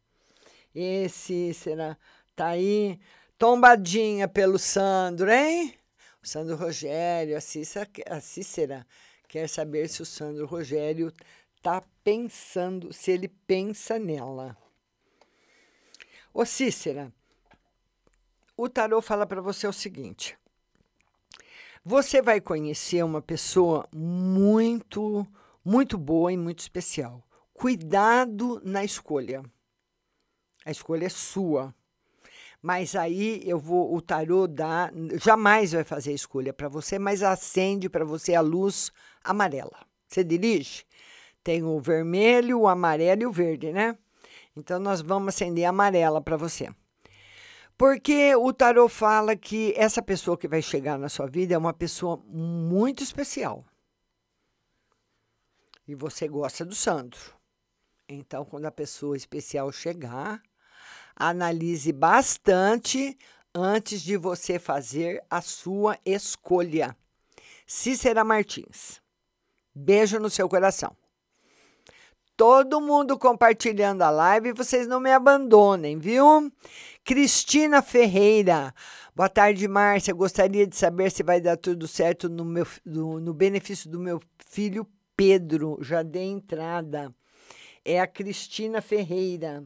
[0.73, 1.97] E Cícera,
[2.35, 2.99] tá aí
[3.37, 5.75] tombadinha pelo Sandro, hein?
[6.21, 8.85] O Sandro Rogério, a Cícera, a Cícera
[9.29, 11.13] quer saber se o Sandro Rogério
[11.59, 14.57] está pensando, se ele pensa nela.
[16.33, 17.13] Ô Cícera,
[18.55, 20.37] o tarô fala para você o seguinte:
[21.83, 25.27] você vai conhecer uma pessoa muito,
[25.63, 27.23] muito boa e muito especial.
[27.53, 29.43] Cuidado na escolha.
[30.65, 31.75] A escolha é sua.
[32.61, 34.91] Mas aí eu vou, o tarô dá,
[35.21, 38.91] jamais vai fazer a escolha para você, mas acende para você a luz
[39.23, 39.85] amarela.
[40.07, 40.85] Você dirige?
[41.49, 43.97] Tem o vermelho, o amarelo e o verde, né?
[44.55, 46.69] Então nós vamos acender a amarela para você.
[47.75, 51.73] Porque o tarot fala que essa pessoa que vai chegar na sua vida é uma
[51.73, 53.65] pessoa muito especial.
[55.87, 57.33] E você gosta do Sandro.
[58.07, 60.43] Então, quando a pessoa especial chegar,
[61.15, 63.17] analise bastante
[63.55, 66.95] antes de você fazer a sua escolha.
[67.65, 69.01] Cícera Martins.
[69.73, 70.95] Beijo no seu coração
[72.39, 74.53] todo mundo compartilhando a live.
[74.53, 76.49] Vocês não me abandonem, viu?
[77.03, 78.73] Cristina Ferreira.
[79.13, 80.13] Boa tarde, Márcia.
[80.13, 84.21] Gostaria de saber se vai dar tudo certo no, meu, no, no benefício do meu
[84.47, 84.87] filho
[85.17, 85.79] Pedro.
[85.81, 87.13] Já dei entrada.
[87.83, 89.61] É a Cristina Ferreira.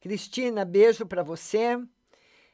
[0.00, 1.80] Cristina, beijo para você.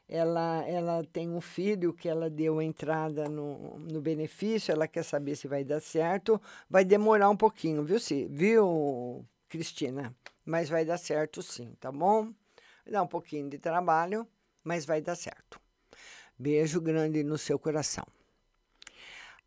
[0.07, 5.35] Ela, ela tem um filho que ela deu entrada no, no benefício, ela quer saber
[5.35, 6.39] se vai dar certo.
[6.69, 7.99] Vai demorar um pouquinho, viu,
[8.29, 12.33] viu, Cristina, mas vai dar certo sim, tá bom?
[12.89, 14.27] Dá um pouquinho de trabalho,
[14.63, 15.61] mas vai dar certo.
[16.39, 18.07] Beijo grande no seu coração.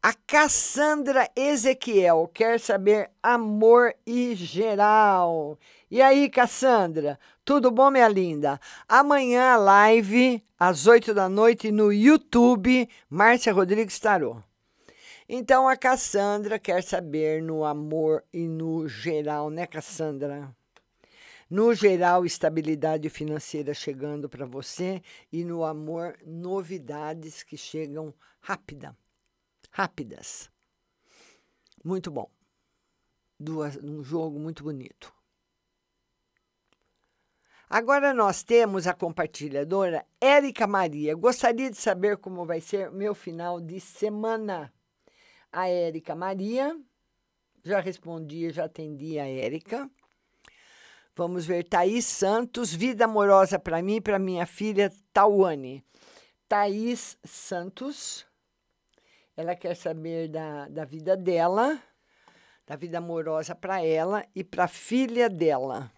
[0.02, 5.60] A Cassandra Ezequiel quer saber amor e geral.
[5.92, 8.62] E aí, Cassandra, tudo bom, minha linda?
[8.88, 14.42] Amanhã, live, às 8 da noite, no YouTube, Márcia Rodrigues Tarô.
[15.32, 20.56] Então a Cassandra quer saber no amor e no geral, né, Cassandra?
[21.48, 28.98] No geral, estabilidade financeira chegando para você e no amor, novidades que chegam rápida,
[29.70, 30.50] rápidas.
[31.86, 32.28] Muito bom.
[33.40, 35.14] Duas, um jogo muito bonito.
[37.70, 41.14] Agora nós temos a compartilhadora Érica Maria.
[41.14, 44.74] Gostaria de saber como vai ser meu final de semana
[45.52, 46.76] a Érica Maria.
[47.64, 49.90] Já respondi, já atendi a Érica.
[51.16, 55.84] Vamos ver, Thaís Santos, vida amorosa para mim e para minha filha Tauane.
[56.48, 58.26] Thaís Santos,
[59.36, 61.82] ela quer saber da, da vida dela,
[62.66, 65.92] da vida amorosa para ela e para a filha dela.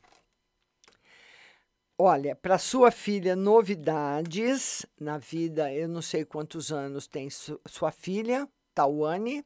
[1.97, 5.71] Olha, para sua filha, novidades na vida.
[5.71, 8.49] Eu não sei quantos anos tem su sua filha,
[8.81, 9.45] Tawane,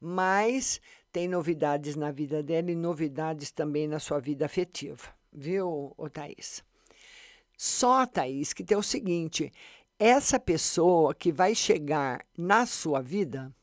[0.00, 0.80] mas
[1.10, 6.62] tem novidades na vida dela e novidades também na sua vida afetiva, viu, ô Thaís?
[7.56, 9.52] Só, Thaís, que tem o seguinte:
[9.98, 13.54] essa pessoa que vai chegar na sua vida,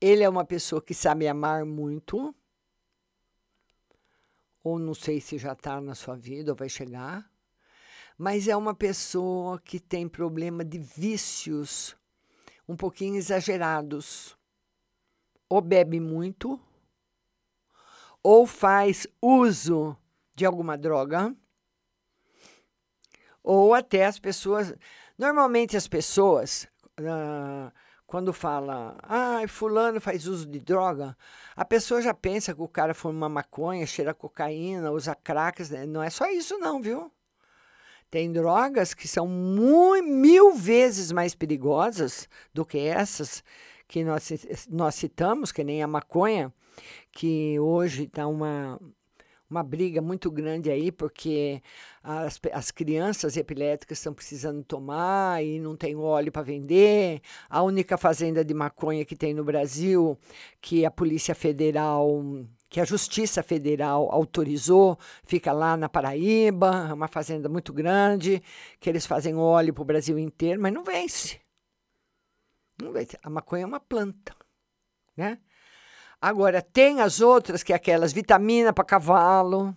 [0.00, 2.34] ele é uma pessoa que sabe amar muito
[4.62, 7.30] ou não sei se já está na sua vida ou vai chegar,
[8.16, 11.94] mas é uma pessoa que tem problema de vícios
[12.68, 14.36] um pouquinho exagerados.
[15.48, 16.58] Ou bebe muito,
[18.22, 19.96] ou faz uso
[20.34, 21.34] de alguma droga,
[23.42, 24.74] ou até as pessoas.
[25.16, 26.66] Normalmente as pessoas.
[26.98, 27.70] Uh,
[28.06, 31.16] quando fala, ah, fulano faz uso de droga,
[31.56, 35.70] a pessoa já pensa que o cara fuma maconha, cheira cocaína, usa cracks.
[35.70, 35.84] Né?
[35.84, 37.10] Não é só isso não, viu?
[38.10, 43.42] Tem drogas que são mil vezes mais perigosas do que essas
[43.86, 44.30] que nós,
[44.70, 46.52] nós citamos, que nem a maconha,
[47.12, 48.80] que hoje está uma,
[49.48, 51.62] uma briga muito grande aí, porque
[52.02, 57.20] as, as crianças epiléticas estão precisando tomar e não tem óleo para vender.
[57.48, 60.18] A única fazenda de maconha que tem no Brasil,
[60.60, 62.22] que a Polícia Federal,
[62.74, 68.42] que a Justiça Federal autorizou, fica lá na Paraíba, é uma fazenda muito grande,
[68.80, 71.40] que eles fazem óleo para o Brasil inteiro, mas não vence.
[72.82, 73.16] Não vence.
[73.22, 74.34] A maconha é uma planta,
[75.16, 75.38] né?
[76.20, 79.72] Agora, tem as outras, que é aquelas vitamina para cavalo,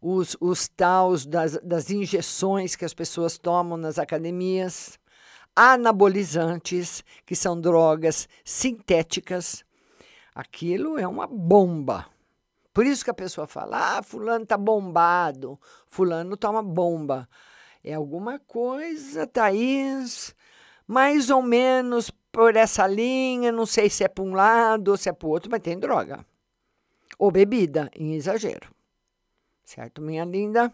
[0.00, 5.00] os, os taus das, das injeções que as pessoas tomam nas academias,
[5.56, 9.64] anabolizantes, que são drogas sintéticas.
[10.32, 12.06] Aquilo é uma bomba.
[12.72, 17.28] Por isso que a pessoa fala: ah, fulano tá bombado, fulano toma bomba.
[17.82, 20.34] É alguma coisa, Thaís,
[20.86, 25.08] mais ou menos por essa linha, não sei se é para um lado ou se
[25.08, 26.24] é para o outro, mas tem droga.
[27.18, 28.70] Ou bebida, em exagero.
[29.64, 30.72] Certo, minha linda?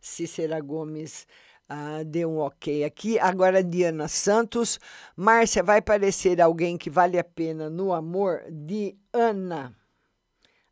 [0.00, 1.26] Cícera Gomes
[1.72, 3.16] ah, deu um ok aqui.
[3.20, 4.80] Agora, Diana Santos.
[5.14, 8.42] Márcia, vai parecer alguém que vale a pena no amor?
[8.50, 9.79] De Ana.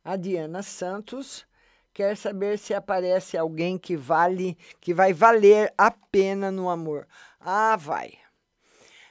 [0.03, 1.45] A Diana Santos
[1.93, 7.07] quer saber se aparece alguém que vale, que vai valer a pena no amor.
[7.39, 8.13] Ah, vai.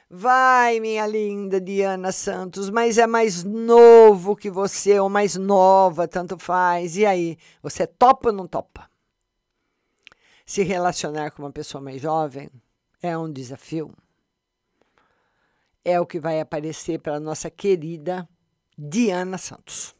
[0.09, 6.35] Vai, minha linda Diana Santos, mas é mais novo que você ou mais nova, tanto
[6.39, 6.97] faz.
[6.97, 8.89] E aí, você topa ou não topa?
[10.43, 12.49] Se relacionar com uma pessoa mais jovem
[13.03, 13.93] é um desafio.
[15.85, 18.27] É o que vai aparecer para nossa querida
[18.75, 19.98] Diana Santos.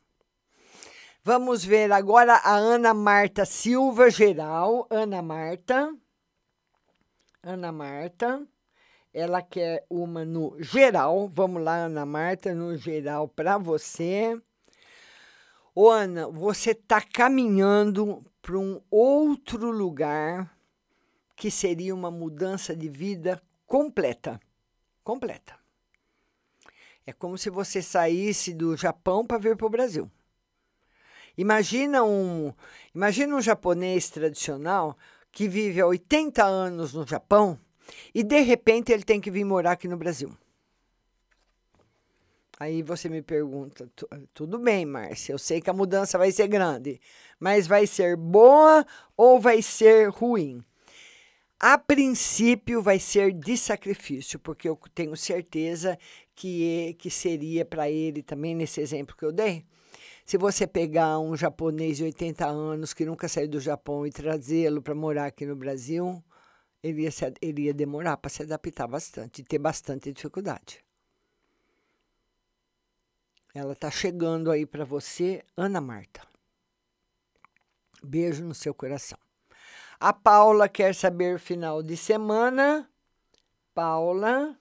[1.21, 4.87] Vamos ver agora a Ana Marta Silva Geral.
[4.89, 5.93] Ana Marta.
[7.43, 8.47] Ana Marta.
[9.13, 11.27] Ela quer uma no geral.
[11.27, 14.41] Vamos lá, Ana Marta, no geral para você.
[15.75, 20.57] Ô, Ana, você está caminhando para um outro lugar
[21.35, 24.39] que seria uma mudança de vida completa.
[25.03, 25.59] Completa.
[27.05, 30.09] É como se você saísse do Japão para vir para o Brasil.
[31.39, 32.53] Imagina um,
[32.93, 34.97] imagina um japonês tradicional
[35.31, 37.57] que vive há 80 anos no Japão
[38.13, 40.37] e de repente ele tem que vir morar aqui no Brasil.
[42.59, 43.89] Aí você me pergunta,
[44.33, 46.99] tudo bem, Márcia, eu sei que a mudança vai ser grande,
[47.39, 48.85] mas vai ser boa
[49.15, 50.61] ou vai ser ruim?
[51.57, 55.97] A princípio vai ser de sacrifício, porque eu tenho certeza
[56.35, 59.65] que, que seria para ele também, nesse exemplo que eu dei.
[60.29, 64.79] Se você pegar um japonês de 80 anos que nunca saiu do Japão e trazê-lo
[64.79, 66.23] para morar aqui no Brasil,
[66.83, 70.85] ele ia, se, ele ia demorar para se adaptar bastante e ter bastante dificuldade.
[73.55, 76.21] Ela está chegando aí para você, Ana Marta.
[78.03, 79.17] Beijo no seu coração.
[79.99, 82.87] A Paula quer saber final de semana.
[83.73, 84.55] Paula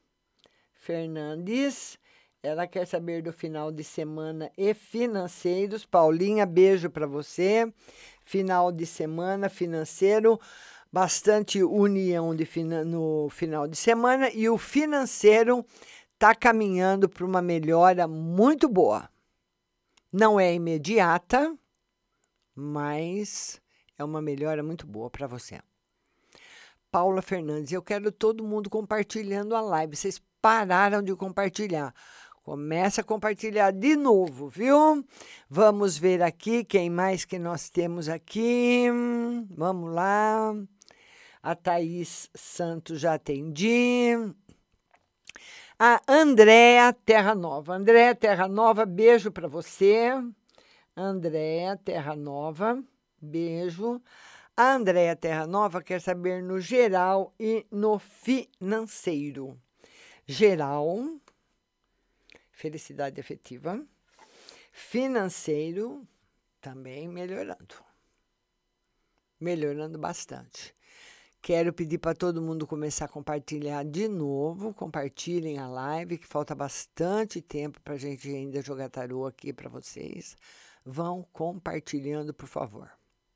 [0.73, 1.99] Fernandes.
[2.43, 5.85] Ela quer saber do final de semana e financeiros.
[5.85, 7.73] Paulinha, beijo para você.
[8.25, 10.39] Final de semana financeiro
[10.93, 12.49] bastante união de,
[12.87, 15.65] no final de semana e o financeiro
[16.15, 19.09] está caminhando para uma melhora muito boa.
[20.13, 21.55] Não é imediata,
[22.55, 23.61] mas
[23.99, 25.61] é uma melhora muito boa para você.
[26.91, 29.95] Paula Fernandes, eu quero todo mundo compartilhando a live.
[29.95, 31.95] Vocês pararam de compartilhar.
[32.49, 35.05] Começa a compartilhar de novo, viu?
[35.51, 38.87] Vamos ver aqui quem mais que nós temos aqui.
[39.51, 40.55] Vamos lá.
[41.43, 44.15] A Thaís Santos já atendi.
[45.79, 47.75] A Andréa Terra Nova.
[47.75, 50.11] Andréa Terra Nova, beijo para você.
[50.97, 52.83] Andréa Terra Nova,
[53.21, 54.01] beijo.
[54.57, 59.55] A Andréa Terra Nova quer saber no geral e no financeiro.
[60.27, 60.99] Geral,
[62.59, 63.81] felicidade afetiva.
[64.73, 66.07] Financeiro,
[66.61, 67.75] também melhorando.
[69.41, 70.75] Melhorando bastante.
[71.41, 74.75] Quero pedir para todo mundo começar a compartilhar de novo.
[74.75, 79.69] Compartilhem a live, que falta bastante tempo para a gente ainda jogar tarô aqui para
[79.69, 80.37] vocês.
[80.85, 82.91] Vão compartilhando, por favor.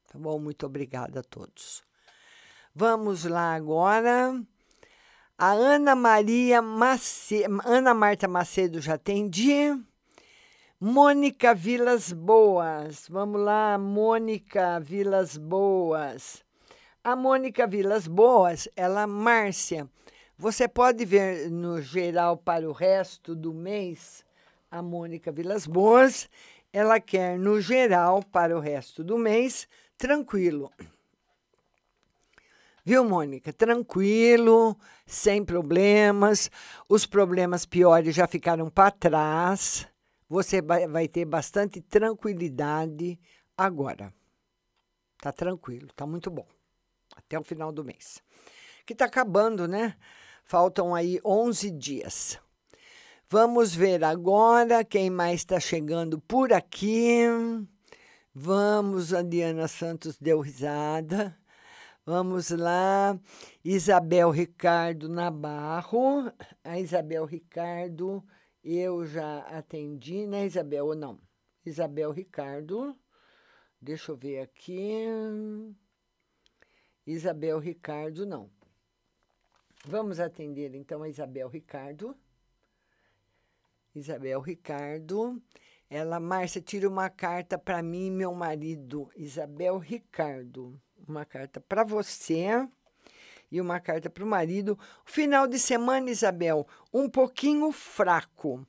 [0.08, 0.36] Tá bom?
[0.40, 1.84] Muito obrigada a todos.
[2.74, 4.44] Vamos lá agora.
[5.38, 6.60] A Ana Maria
[7.64, 9.72] Ana Marta Macedo já atendi.
[10.78, 13.06] Mônica Vilas Boas.
[13.08, 16.44] Vamos lá, Mônica Vilas Boas.
[17.04, 19.88] A Mônica Vilas Boas, ela, Márcia,
[20.38, 24.24] você pode ver no geral para o resto do mês,
[24.70, 26.28] a Mônica Vilas Boas,
[26.72, 29.68] ela quer no geral para o resto do mês,
[29.98, 30.70] tranquilo.
[32.84, 33.52] Viu, Mônica?
[33.52, 34.76] Tranquilo,
[35.06, 36.50] sem problemas.
[36.88, 39.86] Os problemas piores já ficaram para trás.
[40.28, 43.20] Você vai ter bastante tranquilidade
[43.56, 44.12] agora.
[45.20, 46.46] Tá tranquilo, tá muito bom
[47.14, 48.20] até o final do mês.
[48.84, 49.96] Que está acabando, né?
[50.42, 52.40] Faltam aí 11 dias.
[53.28, 57.24] Vamos ver agora quem mais está chegando por aqui.
[58.34, 61.38] Vamos, a Diana Santos deu risada.
[62.04, 63.16] Vamos lá.
[63.64, 66.32] Isabel Ricardo Nabarro.
[66.64, 68.24] A Isabel Ricardo,
[68.64, 70.86] eu já atendi, né, Isabel?
[70.86, 71.20] Ou não?
[71.64, 72.98] Isabel Ricardo.
[73.80, 75.04] Deixa eu ver aqui.
[77.06, 78.50] Isabel Ricardo, não.
[79.84, 82.16] Vamos atender então a Isabel Ricardo.
[83.94, 85.40] Isabel Ricardo.
[85.88, 89.08] Ela, Márcia, tira uma carta para mim e meu marido.
[89.14, 90.80] Isabel Ricardo.
[91.06, 92.66] Uma carta para você
[93.50, 94.78] e uma carta para o marido.
[95.04, 98.66] Final de semana, Isabel, um pouquinho fraco.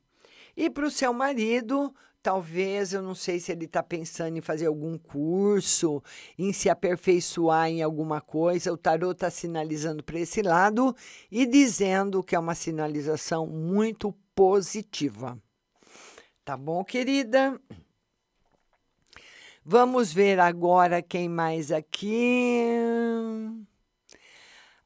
[0.55, 4.67] E para o seu marido, talvez, eu não sei se ele está pensando em fazer
[4.67, 6.03] algum curso,
[6.37, 8.73] em se aperfeiçoar em alguma coisa.
[8.73, 10.95] O tarot está sinalizando para esse lado
[11.31, 15.37] e dizendo que é uma sinalização muito positiva.
[16.43, 17.59] Tá bom, querida?
[19.65, 22.65] Vamos ver agora quem mais aqui.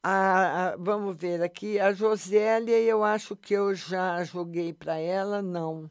[0.03, 1.79] Ah, vamos ver aqui.
[1.79, 5.89] A Josélia, eu acho que eu já joguei para ela, não.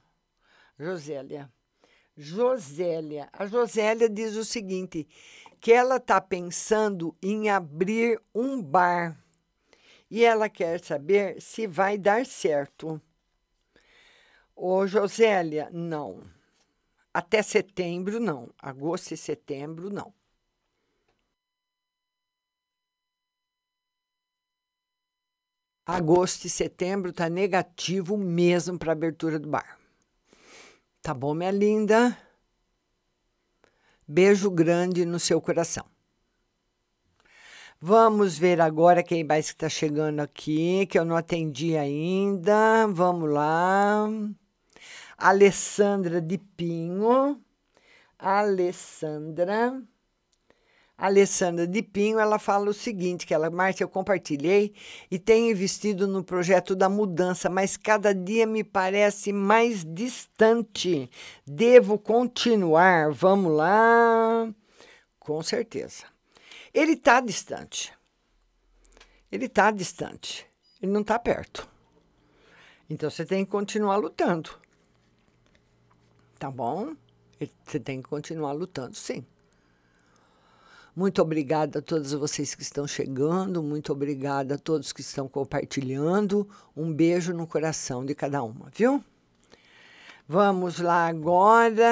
[0.79, 1.51] Josélia.
[2.17, 3.29] Josélia.
[3.33, 5.09] A Josélia diz o seguinte:
[5.61, 9.19] que ela está pensando em abrir um bar
[10.09, 13.03] e ela quer saber se vai dar certo.
[14.55, 16.36] Ô, Josélia, não.
[17.17, 18.51] Até setembro, não.
[18.59, 20.13] Agosto e setembro, não.
[25.87, 29.79] Agosto e setembro tá negativo mesmo para abertura do bar.
[31.01, 32.15] Tá bom, minha linda?
[34.07, 35.87] Beijo grande no seu coração.
[37.81, 42.87] Vamos ver agora quem mais está chegando aqui, que eu não atendi ainda.
[42.89, 44.07] Vamos lá.
[45.17, 47.41] Alessandra de Pinho.
[48.19, 49.83] Alessandra.
[50.99, 54.75] Alessandra de Pinho, ela fala o seguinte, que ela, Márcia, eu compartilhei
[55.11, 61.11] e tenho investido no projeto da mudança, mas cada dia me parece mais distante.
[61.47, 63.13] Devo continuar?
[63.13, 64.51] Vamos lá.
[65.19, 66.05] Com certeza.
[66.73, 67.93] Ele está distante.
[69.31, 70.47] Ele está distante.
[70.81, 71.69] Ele não está perto.
[72.89, 74.66] Então você tem que continuar lutando.
[76.39, 76.95] Tá bom?
[77.65, 79.25] Você tem que continuar lutando, sim.
[80.95, 86.49] Muito obrigada a todos vocês que estão chegando, muito obrigada a todos que estão compartilhando.
[86.75, 89.05] Um beijo no coração de cada uma, viu?
[90.29, 91.87] Vamos lá agora,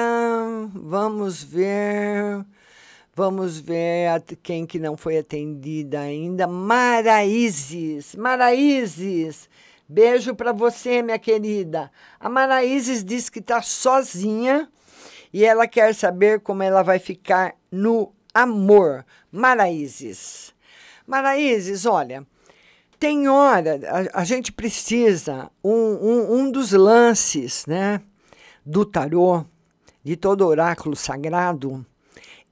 [0.73, 2.43] vamos ver,
[3.15, 6.45] vamos ver quem que não foi atendida ainda.
[6.45, 9.47] Maraízes, Maraízes,
[9.87, 11.91] beijo para você, minha querida.
[12.19, 14.69] A Maraízes diz que está sozinha
[15.33, 19.05] e ela quer saber como ela vai ficar no amor.
[19.31, 20.53] Maraízes.
[21.05, 22.25] Maraízes, olha,
[22.99, 23.79] tem hora,
[24.13, 28.01] a, a gente precisa, um, um, um dos lances né,
[28.65, 29.45] do tarô,
[30.03, 31.85] de todo oráculo sagrado,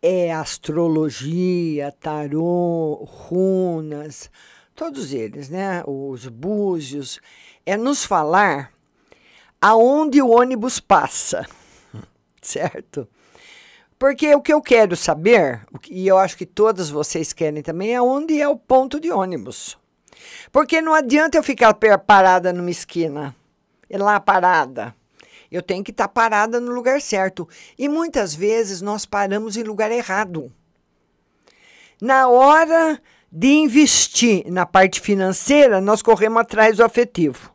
[0.02, 4.30] é astrologia, tarô, runas,
[4.76, 5.84] todos eles, né?
[5.86, 7.20] Os búzios,
[7.66, 8.72] é nos falar
[9.62, 11.48] aonde o ônibus passa,
[12.42, 13.08] certo?
[13.98, 18.02] Porque o que eu quero saber, e eu acho que todas vocês querem também, é
[18.02, 19.78] onde é o ponto de ônibus.
[20.52, 23.34] Porque não adianta eu ficar parada numa esquina,
[23.90, 24.94] e lá parada.
[25.50, 27.48] Eu tenho que estar tá parada no lugar certo.
[27.78, 30.52] E muitas vezes nós paramos em lugar errado.
[32.02, 33.00] Na hora
[33.36, 37.52] de investir na parte financeira, nós corremos atrás do afetivo.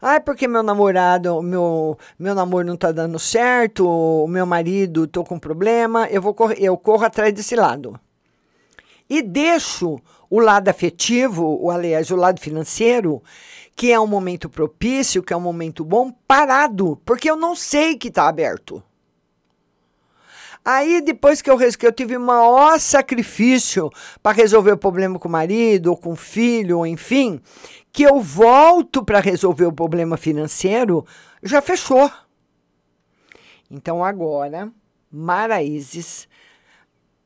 [0.00, 5.22] Ah, porque meu namorado, meu, meu namoro não está dando certo, o meu marido, estou
[5.22, 8.00] com problema, eu, vou correr, eu corro atrás desse lado.
[9.08, 10.00] E deixo
[10.30, 13.22] o lado afetivo, ou, aliás, o lado financeiro,
[13.76, 17.98] que é um momento propício, que é um momento bom, parado, porque eu não sei
[17.98, 18.82] que está aberto.
[20.64, 23.90] Aí, depois que eu, que eu tive o maior sacrifício
[24.22, 27.38] para resolver o problema com o marido, ou com o filho, ou enfim,
[27.92, 31.04] que eu volto para resolver o problema financeiro,
[31.42, 32.10] já fechou.
[33.70, 34.72] Então, agora,
[35.10, 36.26] Maraízes,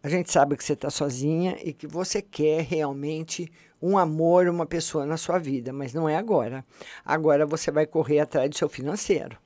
[0.02, 4.66] a gente sabe que você está sozinha e que você quer realmente um amor, uma
[4.66, 6.64] pessoa na sua vida, mas não é agora.
[7.04, 9.38] Agora você vai correr atrás do seu financeiro.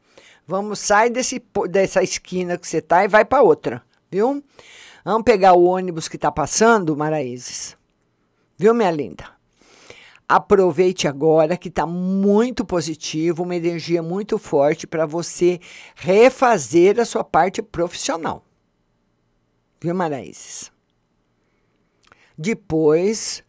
[0.47, 4.43] Vamos, sai desse, dessa esquina que você está e vai para outra, viu?
[5.05, 7.76] Vamos pegar o ônibus que está passando, Maraízes.
[8.57, 9.24] Viu, minha linda?
[10.28, 15.61] Aproveite agora que está muito positivo, uma energia muito forte para você
[15.95, 18.45] refazer a sua parte profissional.
[19.80, 20.70] Viu, Maraízes?
[22.38, 23.43] Depois,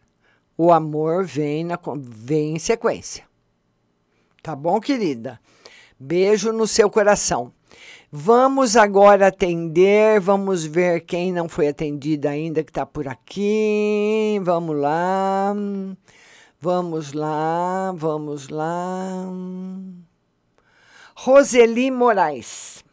[0.58, 3.24] o amor vem, na, vem em sequência.
[4.42, 5.40] Tá bom, querida?
[5.98, 7.52] Beijo no seu coração.
[8.10, 14.40] Vamos agora atender, vamos ver quem não foi atendida ainda que está por aqui.
[14.42, 15.54] Vamos lá.
[16.60, 19.28] Vamos lá, vamos lá.
[21.14, 22.84] Roseli Moraes.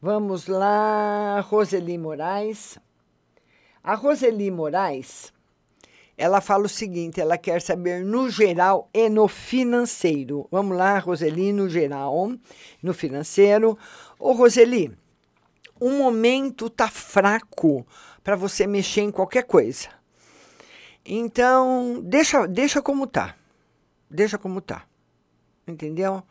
[0.00, 2.78] Vamos lá, Roseli Moraes.
[3.84, 5.32] A Roseli Moraes
[6.16, 10.46] ela fala o seguinte: ela quer saber no geral e no financeiro.
[10.50, 12.32] Vamos lá, Roseli, no geral,
[12.82, 13.78] no financeiro.
[14.18, 14.96] Ô, Roseli,
[15.80, 17.86] o momento tá fraco
[18.22, 19.88] para você mexer em qualquer coisa.
[21.04, 23.34] Então, deixa, deixa como tá.
[24.08, 24.84] Deixa como tá.
[25.66, 26.22] Entendeu?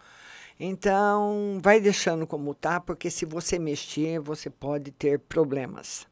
[0.59, 6.07] Então, vai deixando como tá, porque se você mexer, você pode ter problemas.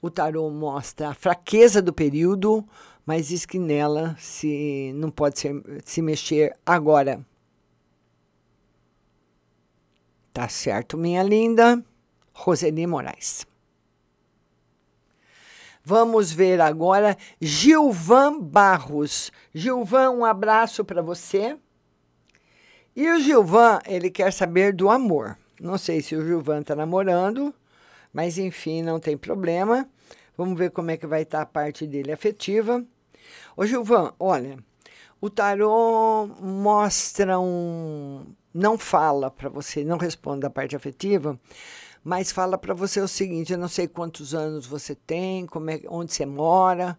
[0.00, 2.64] O tarô mostra a fraqueza do período,
[3.04, 7.24] mas diz que nela se não pode ser, se mexer agora.
[10.32, 11.84] Tá certo, minha linda?
[12.32, 13.44] Roseli Moraes.
[15.82, 19.32] Vamos ver agora Gilvan Barros.
[19.54, 21.56] Gilvan, um abraço para você.
[22.94, 25.38] E o Gilvan, ele quer saber do amor.
[25.60, 27.54] Não sei se o Gilvan está namorando,
[28.12, 29.88] mas enfim, não tem problema.
[30.36, 32.84] Vamos ver como é que vai estar tá a parte dele afetiva.
[33.56, 34.58] Ô Gilvan, olha,
[35.20, 38.24] o tarô mostra um.
[38.54, 41.38] Não fala para você, não responde a parte afetiva,
[42.04, 45.80] mas fala para você o seguinte: eu não sei quantos anos você tem, como é,
[45.88, 46.98] onde você mora,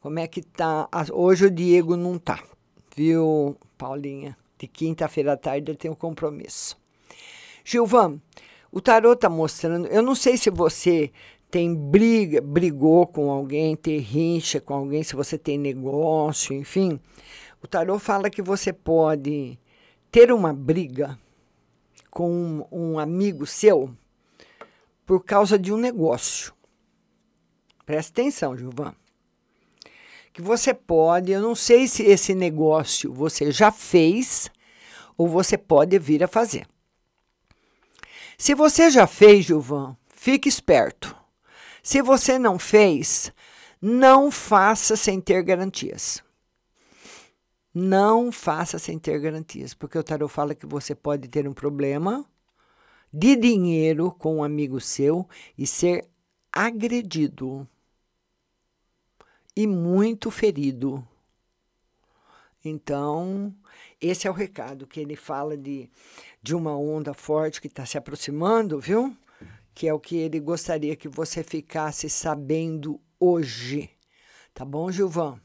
[0.00, 0.88] como é que tá.
[1.12, 2.42] Hoje o Diego não tá,
[2.96, 4.36] viu, Paulinha?
[4.58, 6.76] De quinta-feira à tarde ele tem um compromisso.
[7.64, 8.18] Gilvan,
[8.70, 9.86] o tarô está mostrando.
[9.88, 11.10] Eu não sei se você
[11.50, 17.00] tem briga, brigou com alguém, tem rincha com alguém, se você tem negócio, enfim.
[17.62, 19.58] O tarô fala que você pode
[20.10, 21.18] ter uma briga
[22.10, 23.90] com um, um amigo seu
[25.06, 26.52] por causa de um negócio.
[27.86, 28.94] Presta atenção, Gilvan.
[30.32, 34.50] Que você pode, eu não sei se esse negócio você já fez
[35.16, 36.66] ou você pode vir a fazer.
[38.40, 41.14] Se você já fez, Gilvan, fique esperto.
[41.82, 43.32] Se você não fez,
[43.82, 46.22] não faça sem ter garantias.
[47.74, 52.24] Não faça sem ter garantias, porque o tarot fala que você pode ter um problema
[53.12, 56.08] de dinheiro com um amigo seu e ser
[56.52, 57.68] agredido
[59.56, 61.04] e muito ferido.
[62.64, 63.54] Então,
[64.00, 65.88] esse é o recado que ele fala de,
[66.42, 69.16] de uma onda forte que está se aproximando, viu?
[69.74, 73.90] Que é o que ele gostaria que você ficasse sabendo hoje.
[74.52, 75.40] Tá bom, Gilvan?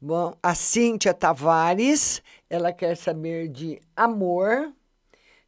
[0.00, 4.72] Bom, a Cíntia Tavares, ela quer saber de amor.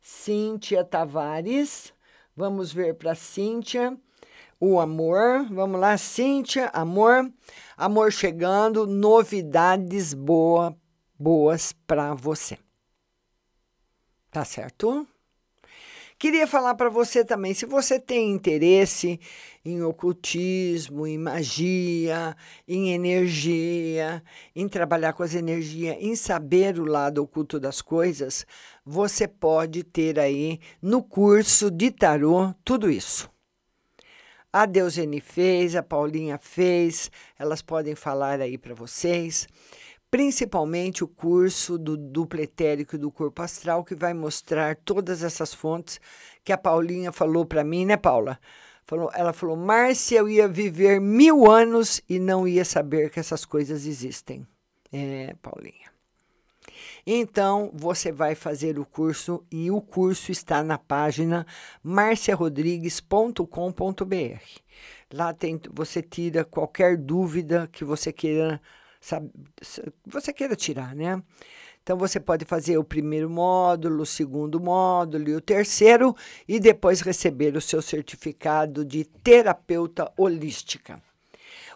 [0.01, 1.93] Cíntia Tavares,
[2.37, 3.99] vamos ver para Cíntia
[4.65, 5.47] o amor.
[5.51, 7.31] Vamos lá, Cíntia, amor.
[7.77, 10.75] Amor chegando, novidades boa,
[11.19, 12.59] boas para você.
[14.31, 15.07] Tá certo?
[16.19, 19.21] Queria falar para você também, se você tem interesse
[19.65, 22.37] em ocultismo, em magia,
[22.67, 24.23] em energia,
[24.55, 28.47] em trabalhar com as energias, em saber o lado oculto das coisas,
[28.85, 33.34] você pode ter aí no curso de tarô tudo isso.
[34.57, 39.49] A Deusene fez, a Paulinha fez, elas podem falar aí para vocês
[40.15, 46.01] principalmente o curso do duplo etérico do corpo astral, que vai mostrar todas essas fontes
[46.45, 48.39] que a Paulinha falou para mim, né, Paula?
[48.87, 53.45] Falou, ela falou, Márcia, eu ia viver mil anos e não ia saber que essas
[53.45, 54.47] coisas existem.
[54.93, 55.94] É, Paulinha.
[57.07, 61.47] Então, você vai fazer o curso e o curso está na página
[61.83, 64.61] marciarodrigues.com.br.
[65.13, 68.61] Lá tem, você tira qualquer dúvida que você queira
[69.05, 69.31] sabe,
[70.07, 71.23] você queira tirar, né?
[71.83, 76.17] Então você pode fazer o primeiro módulo, o segundo módulo e o terceiro
[76.49, 81.03] e depois receber o seu certificado de terapeuta holística.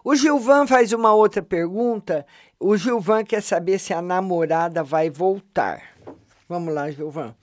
[0.04, 2.26] O Gilvan faz uma outra pergunta.
[2.58, 5.82] O Gilvan quer saber se a namorada vai voltar.
[6.48, 7.34] Vamos lá, Gilvan.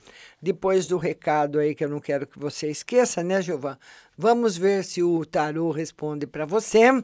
[0.42, 3.78] Depois do recado aí que eu não quero que você esqueça, né, Gilvan?
[4.18, 7.04] Vamos ver se o tarô responde para você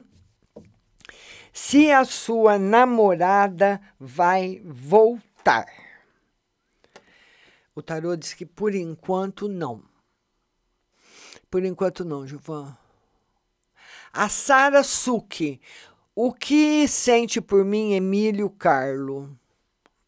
[1.52, 5.66] se a sua namorada vai voltar.
[7.74, 9.82] O tarô diz que por enquanto não.
[11.50, 12.76] Por enquanto não, Gilvan.
[14.12, 15.58] A Sara Suki.
[16.14, 19.34] O que sente por mim, Emílio Carlo?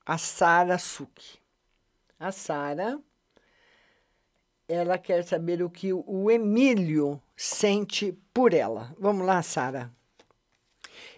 [0.05, 1.39] A Sara Suki.
[2.21, 3.01] A Sara,
[4.69, 8.95] ela quer saber o que o Emílio sente por ela.
[8.99, 9.91] Vamos lá, Sara.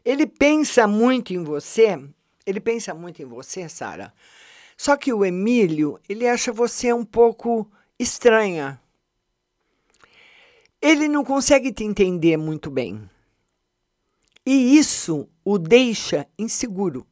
[0.05, 1.99] Ele pensa muito em você,
[2.47, 4.15] ele pensa muito em você, Sara.
[4.77, 7.69] Só que o Emílio, ele acha você um pouco
[7.99, 8.81] estranha.
[10.89, 13.11] Ele não consegue te entender muito bem.
[14.47, 17.05] E isso o deixa inseguro.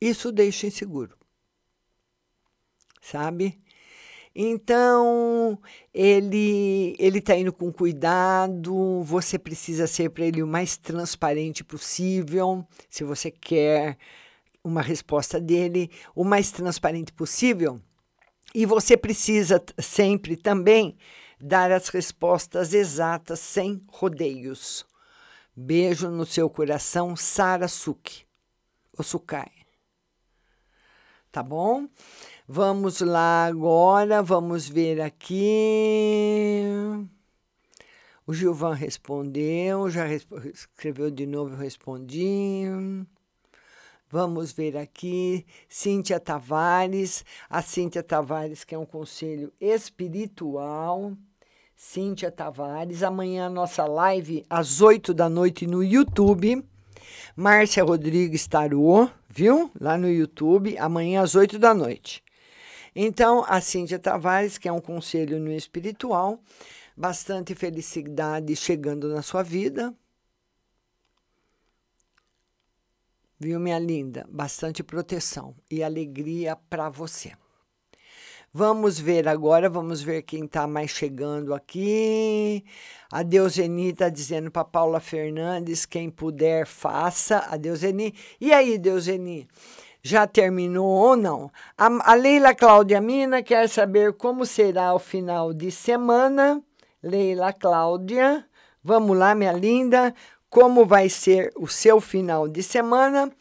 [0.00, 1.18] Isso o deixa inseguro.
[3.02, 3.60] Sabe?
[4.34, 5.60] Então,
[5.92, 12.66] ele ele está indo com cuidado, você precisa ser para ele o mais transparente possível,
[12.88, 13.98] se você quer
[14.64, 17.78] uma resposta dele, o mais transparente possível.
[18.54, 20.96] E você precisa sempre também
[21.44, 24.86] dar as respostas exatas, sem rodeios.
[25.54, 28.24] Beijo no seu coração, Sara Suki.
[28.96, 29.52] O Sukai.
[31.30, 31.86] Tá bom?
[32.48, 36.62] Vamos lá agora, vamos ver aqui.
[38.26, 42.64] O Gilvan respondeu, já escreveu de novo, eu respondi.
[44.08, 51.14] Vamos ver aqui, Cíntia Tavares, a Cíntia Tavares, que é um conselho espiritual.
[51.76, 56.64] Cíntia Tavares, amanhã nossa live às 8 da noite no YouTube.
[57.36, 59.70] Márcia Rodrigues Tarô, viu?
[59.80, 62.22] Lá no YouTube, amanhã às 8 da noite.
[62.94, 66.38] Então, a Cíntia Tavares, que é um conselho no espiritual,
[66.96, 69.92] bastante felicidade chegando na sua vida.
[73.38, 74.24] Viu, minha linda?
[74.30, 77.32] Bastante proteção e alegria para você.
[78.56, 82.64] Vamos ver agora, vamos ver quem está mais chegando aqui.
[83.10, 87.38] A Deuseni está dizendo para Paula Fernandes: quem puder, faça.
[87.50, 88.14] A Deuseni.
[88.40, 89.48] E aí, Deuseni?
[90.04, 91.50] já terminou ou não.
[91.76, 96.62] A, a Leila Cláudia Mina quer saber como será o final de semana.
[97.02, 98.46] Leila Cláudia,
[98.84, 100.14] vamos lá, minha linda.
[100.48, 103.32] Como vai ser o seu final de semana?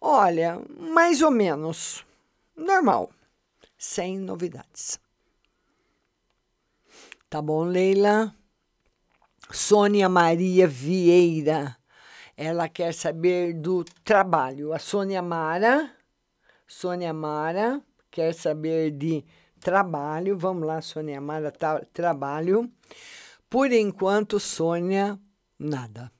[0.00, 0.60] Olha,
[0.92, 2.04] mais ou menos
[2.56, 3.10] normal,
[3.76, 4.98] sem novidades.
[7.28, 8.34] Tá bom, Leila?
[9.50, 11.76] Sônia Maria Vieira,
[12.36, 14.72] ela quer saber do trabalho.
[14.72, 15.96] A Sônia Mara
[16.66, 17.80] Sônia Mara
[18.10, 19.24] quer saber de
[19.60, 20.36] trabalho.
[20.36, 22.70] Vamos lá, Sônia Mara, tá, trabalho.
[23.48, 25.18] Por enquanto, Sônia,
[25.58, 26.10] nada.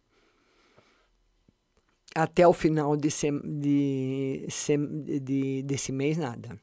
[2.14, 3.08] Até o final de,
[3.60, 4.46] de,
[5.20, 6.58] de, desse mês, nada.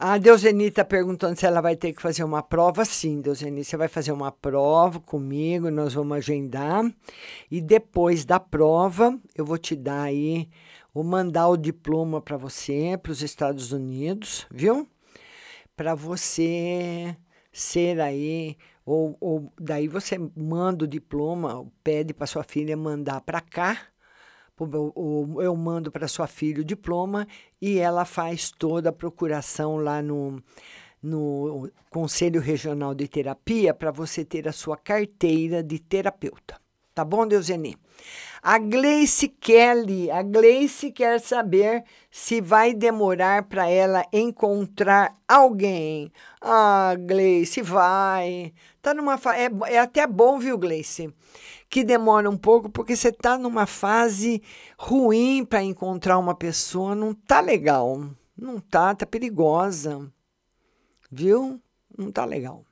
[0.00, 2.84] A Deuseni está perguntando se ela vai ter que fazer uma prova.
[2.84, 6.84] Sim, Deuseni, você vai fazer uma prova comigo, nós vamos agendar.
[7.50, 10.48] E depois da prova, eu vou te dar aí,
[10.94, 14.88] vou mandar o diploma para você, para os Estados Unidos, viu?
[15.76, 17.16] Para você
[17.52, 18.56] ser aí,
[18.86, 23.76] ou, ou daí você manda o diploma, pede para sua filha mandar para cá
[24.64, 27.26] eu mando para sua filha o diploma
[27.60, 30.42] e ela faz toda a procuração lá no,
[31.02, 36.56] no Conselho Regional de Terapia para você ter a sua carteira de terapeuta.
[36.94, 37.76] Tá bom, Deuseni?
[38.42, 46.12] A Gleice Kelly, a Gleice quer saber se vai demorar para ela encontrar alguém.
[46.40, 48.52] Ah, Gleice, vai.
[48.80, 49.36] Tá numa fa...
[49.36, 51.12] é, é até bom, viu, Gleice?
[51.68, 54.42] que demora um pouco porque você está numa fase
[54.78, 58.00] ruim para encontrar uma pessoa, não tá legal,
[58.36, 60.10] não tá, tá perigosa,
[61.10, 61.60] viu?
[61.96, 62.64] Não tá legal.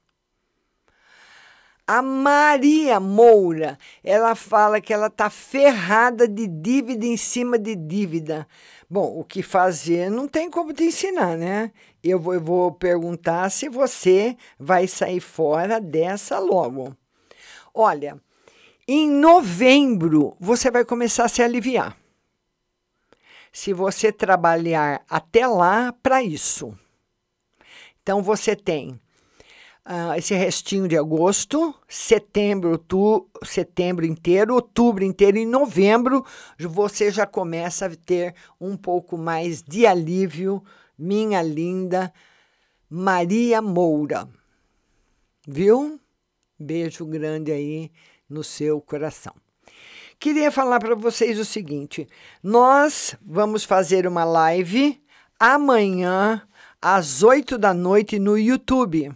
[1.89, 8.49] A Maria Moura, ela fala que ela tá ferrada de dívida em cima de dívida.
[8.91, 11.71] Bom, o que fazer não tem como te ensinar, né?
[12.03, 16.97] Eu vou, eu vou perguntar se você vai sair fora dessa logo.
[17.73, 18.21] Olha,
[18.89, 21.97] em novembro, você vai começar a se aliviar.
[23.53, 26.77] Se você trabalhar até lá para isso.
[28.03, 29.01] Então, você tem
[29.87, 32.85] uh, esse restinho de agosto, setembro,
[33.45, 36.25] setembro inteiro, outubro inteiro e novembro,
[36.59, 40.63] você já começa a ter um pouco mais de alívio,
[40.99, 42.13] minha linda
[42.91, 44.29] Maria Moura.
[45.47, 46.01] Viu?
[46.59, 47.93] Beijo grande aí
[48.29, 49.35] no seu coração.
[50.19, 52.09] Queria falar para vocês o seguinte:
[52.43, 55.01] nós vamos fazer uma live
[55.39, 56.43] amanhã
[56.81, 59.15] às 8 da noite no YouTube.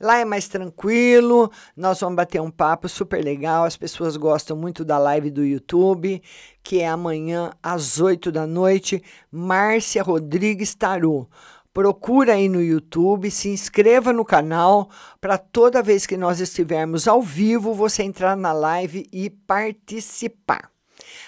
[0.00, 3.64] Lá é mais tranquilo, nós vamos bater um papo super legal.
[3.64, 6.22] As pessoas gostam muito da live do YouTube,
[6.62, 9.02] que é amanhã às 8 da noite.
[9.30, 11.28] Márcia Rodrigues Taru.
[11.72, 14.88] Procura aí no YouTube, se inscreva no canal
[15.20, 20.70] para toda vez que nós estivermos ao vivo, você entrar na live e participar.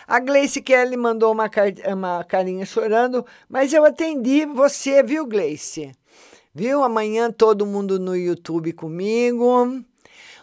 [0.07, 5.93] A Gleice Kelly mandou uma, car uma carinha chorando, mas eu atendi você, viu, Gleice?
[6.53, 6.83] Viu?
[6.83, 9.85] Amanhã todo mundo no YouTube comigo.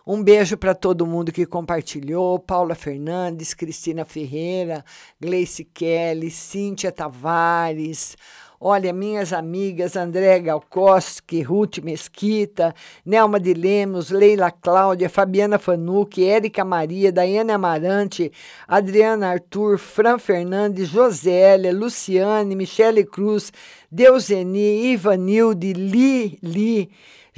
[0.05, 4.85] Um beijo para todo mundo que compartilhou: Paula Fernandes, Cristina Ferreira,
[5.19, 8.15] Gleice Kelly, Cíntia Tavares.
[8.59, 12.73] Olha, minhas amigas André Galkoski, Ruth Mesquita,
[13.05, 18.31] Nelma de Lemos, Leila Cláudia, Fabiana Fanucci, Érica Maria, Daiane Amarante,
[18.67, 23.51] Adriana Arthur, Fran Fernandes, Josélia, Luciane, Michele Cruz,
[23.91, 26.89] Deuseni, Ivanilde, Li, Li,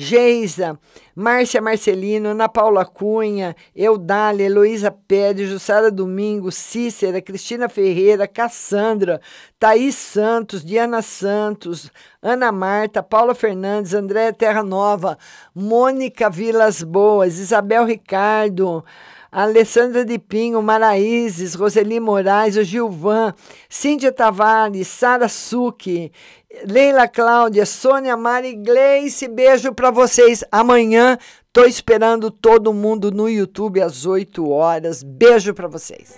[0.01, 0.79] Geisa,
[1.13, 9.19] Márcia Marcelino, Ana Paula Cunha, Eudália, Heloísa Pérez, Jussara Domingo, Cícera, Cristina Ferreira, Cassandra,
[9.59, 15.17] Thaís Santos, Diana Santos, Ana Marta, Paula Fernandes, Andréa Terra Nova,
[15.53, 18.85] Mônica Vilas Boas, Isabel Ricardo,
[19.31, 23.33] Alessandra de Pinho, Maraízes, Roseli Moraes, o Gilvan,
[23.69, 26.11] Cíntia Tavares, Sara Suki,
[26.65, 30.43] Leila Cláudia, Sônia Mari Gleice, beijo para vocês.
[30.51, 31.17] Amanhã
[31.53, 35.03] tô esperando todo mundo no YouTube às 8 horas.
[35.03, 36.17] Beijo para vocês.